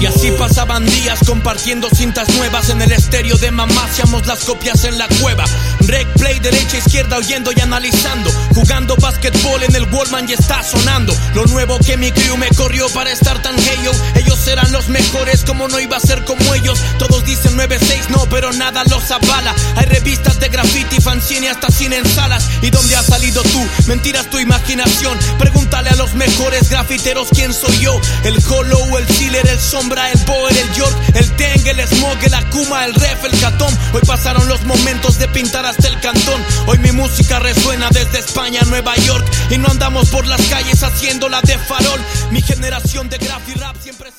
Y 0.00 0.06
así 0.06 0.30
pasaban 0.38 0.86
días 0.86 1.18
compartiendo 1.26 1.88
cintas 1.90 2.28
nuevas 2.36 2.70
en 2.70 2.80
el 2.82 2.92
estéreo 2.92 3.36
de 3.36 3.50
mamá, 3.50 3.84
hacíamos 3.84 4.26
las 4.26 4.44
copias 4.44 4.84
en 4.84 4.96
la 4.96 5.08
cueva. 5.20 5.44
Rec 5.80 6.06
play 6.14 6.38
derecha 6.38 6.78
izquierda 6.78 7.16
oyendo 7.16 7.50
y 7.56 7.60
analizando, 7.60 8.30
jugando 8.54 8.94
básquetbol 8.96 9.62
en 9.64 9.74
el 9.74 9.92
Wallman 9.92 10.28
y 10.28 10.34
está 10.34 10.62
sonando. 10.62 11.12
Lo 11.34 11.46
nuevo 11.46 11.78
que 11.80 11.96
mi 11.96 12.12
crew 12.12 12.36
me 12.36 12.48
corrió 12.50 12.88
para 12.90 13.10
estar 13.10 13.42
tan 13.42 13.58
heyo, 13.58 13.90
ellos 14.14 14.46
eran 14.46 14.70
los 14.70 14.88
mejores 14.88 15.42
como 15.44 15.66
no 15.66 15.80
iba 15.80 15.96
a 15.96 16.00
ser 16.00 16.24
como 16.24 16.54
ellos. 16.54 16.78
Todos 16.98 17.24
dicen 17.24 17.56
9-6 17.58 18.08
no, 18.10 18.24
pero 18.30 18.52
nada 18.52 18.84
los 18.84 19.10
avala. 19.10 19.54
Hay 19.76 19.86
revistas 19.86 20.38
de 20.38 20.48
graffiti, 20.48 21.00
fanzine 21.00 21.48
hasta 21.48 21.70
cine 21.70 21.96
en 21.96 22.08
salas. 22.08 22.48
¿Y 22.62 22.70
dónde 22.70 22.94
has 22.94 23.06
salido 23.06 23.42
tú? 23.42 23.66
Mentiras 23.88 24.30
tu 24.30 24.38
imaginación. 24.38 25.18
Pregúntale 25.38 25.90
a 25.90 25.96
los 25.96 26.14
mejores 26.14 26.70
grafiteros 26.70 27.28
quién 27.34 27.52
soy 27.52 27.78
yo. 27.80 28.00
El 28.24 28.36
Hollow, 28.48 28.98
el 28.98 29.08
Sealer, 29.08 29.46
el 29.48 29.58
El 29.88 30.18
Boer, 30.26 30.54
el 30.54 30.74
York, 30.74 30.96
el 31.14 31.36
Teng, 31.36 31.66
el 31.66 31.88
Smog, 31.88 32.22
el 32.22 32.34
Akuma, 32.34 32.84
el 32.84 32.94
Ref, 32.94 33.24
el 33.24 33.40
Catón. 33.40 33.74
Hoy 33.94 34.02
pasaron 34.06 34.46
los 34.46 34.62
momentos 34.64 35.18
de 35.18 35.26
pintar 35.28 35.64
hasta 35.64 35.88
el 35.88 35.98
cantón. 36.00 36.44
Hoy 36.66 36.78
mi 36.78 36.92
música 36.92 37.38
resuena 37.38 37.88
desde 37.90 38.18
España 38.18 38.60
a 38.60 38.66
Nueva 38.66 38.94
York. 38.96 39.26
Y 39.48 39.56
no 39.56 39.68
andamos 39.68 40.10
por 40.10 40.26
las 40.26 40.42
calles 40.48 40.82
haciéndola 40.82 41.40
de 41.40 41.56
farol. 41.56 42.00
Mi 42.30 42.42
generación 42.42 43.08
de 43.08 43.16
graf 43.16 43.48
y 43.48 43.54
rap 43.54 43.76
siempre 43.82 44.10